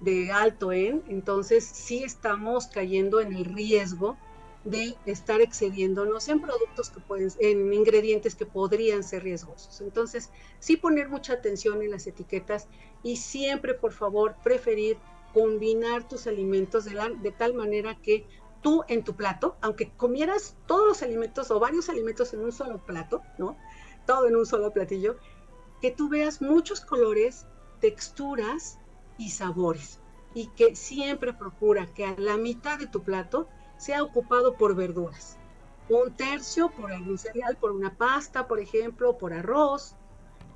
de 0.00 0.32
alto 0.32 0.72
en, 0.72 1.02
entonces 1.08 1.64
sí 1.64 2.02
estamos 2.02 2.66
cayendo 2.66 3.20
en 3.20 3.32
el 3.32 3.44
riesgo 3.44 4.18
de 4.64 4.96
estar 5.04 5.40
excediéndonos 5.42 6.28
en 6.28 6.40
productos 6.40 6.90
que 6.90 7.00
pueden, 7.00 7.30
en 7.38 7.72
ingredientes 7.72 8.34
que 8.34 8.46
podrían 8.46 9.04
ser 9.04 9.22
riesgosos. 9.22 9.80
Entonces, 9.82 10.30
sí 10.58 10.76
poner 10.76 11.08
mucha 11.08 11.34
atención 11.34 11.82
en 11.82 11.90
las 11.90 12.06
etiquetas 12.06 12.68
y 13.02 13.16
siempre, 13.16 13.74
por 13.74 13.92
favor, 13.92 14.36
preferir 14.42 14.96
combinar 15.34 16.08
tus 16.08 16.26
alimentos 16.26 16.84
de, 16.84 16.98
de 17.20 17.32
tal 17.32 17.54
manera 17.54 17.96
que 18.00 18.26
tú 18.62 18.82
en 18.88 19.04
tu 19.04 19.14
plato, 19.14 19.56
aunque 19.60 19.90
comieras 19.90 20.56
todos 20.66 20.86
los 20.88 21.02
alimentos 21.02 21.50
o 21.50 21.60
varios 21.60 21.90
alimentos 21.90 22.32
en 22.32 22.40
un 22.40 22.52
solo 22.52 22.78
plato, 22.78 23.20
¿no? 23.36 23.58
Todo 24.06 24.26
en 24.26 24.36
un 24.36 24.46
solo 24.46 24.72
platillo, 24.72 25.16
que 25.82 25.90
tú 25.90 26.08
veas 26.08 26.40
muchos 26.40 26.80
colores, 26.80 27.46
texturas 27.80 28.78
y 29.18 29.30
sabores. 29.30 30.00
Y 30.32 30.48
que 30.48 30.74
siempre 30.74 31.34
procura 31.34 31.92
que 31.92 32.06
a 32.06 32.14
la 32.18 32.38
mitad 32.38 32.78
de 32.78 32.86
tu 32.86 33.02
plato 33.02 33.48
sea 33.84 34.02
ocupado 34.02 34.54
por 34.54 34.74
verduras. 34.74 35.36
Un 35.88 36.14
tercio 36.14 36.70
por 36.70 36.90
algún 36.90 37.18
cereal, 37.18 37.56
por 37.56 37.72
una 37.72 37.94
pasta, 37.94 38.48
por 38.48 38.58
ejemplo, 38.58 39.18
por 39.18 39.34
arroz. 39.34 39.94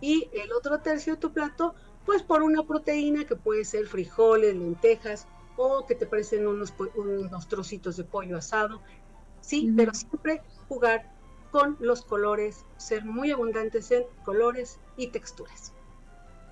Y 0.00 0.30
el 0.32 0.52
otro 0.52 0.80
tercio 0.80 1.14
de 1.14 1.20
tu 1.20 1.32
plato 1.32 1.74
pues 2.08 2.22
por 2.22 2.42
una 2.42 2.62
proteína 2.62 3.26
que 3.26 3.36
puede 3.36 3.66
ser 3.66 3.84
frijoles, 3.84 4.56
lentejas 4.56 5.28
o 5.58 5.84
que 5.84 5.94
te 5.94 6.06
parecen 6.06 6.46
unos, 6.46 6.72
unos 6.96 7.48
trocitos 7.48 7.98
de 7.98 8.04
pollo 8.04 8.38
asado. 8.38 8.80
Sí, 9.42 9.70
pero 9.76 9.92
siempre 9.92 10.40
jugar 10.68 11.12
con 11.50 11.76
los 11.80 12.02
colores, 12.02 12.64
ser 12.78 13.04
muy 13.04 13.30
abundantes 13.30 13.90
en 13.90 14.04
colores 14.24 14.80
y 14.96 15.08
texturas. 15.08 15.74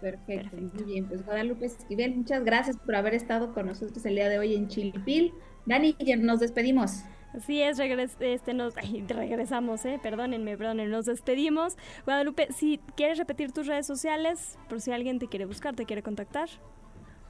Perfecto, 0.02 0.58
muy 0.58 0.84
bien. 0.84 1.08
Pues 1.08 1.24
Guadalupe 1.24 1.64
Esquivel, 1.64 2.16
muchas 2.16 2.44
gracias 2.44 2.76
por 2.76 2.94
haber 2.94 3.14
estado 3.14 3.54
con 3.54 3.64
nosotros 3.64 4.04
el 4.04 4.16
día 4.16 4.28
de 4.28 4.38
hoy 4.38 4.54
en 4.54 4.68
Chilpil. 4.68 5.32
Dani, 5.66 5.94
nos 6.18 6.40
despedimos. 6.40 7.02
Así 7.34 7.60
es, 7.60 7.78
este, 7.78 8.54
nos, 8.54 8.74
regresamos, 8.74 9.84
eh, 9.84 10.00
perdónenme, 10.02 10.56
perdónenme, 10.56 10.90
nos 10.90 11.04
despedimos. 11.04 11.76
Guadalupe, 12.06 12.48
si 12.50 12.80
quieres 12.96 13.18
repetir 13.18 13.52
tus 13.52 13.66
redes 13.66 13.86
sociales, 13.86 14.56
por 14.70 14.80
si 14.80 14.92
alguien 14.92 15.18
te 15.18 15.28
quiere 15.28 15.44
buscar, 15.44 15.76
te 15.76 15.84
quiere 15.84 16.02
contactar. 16.02 16.48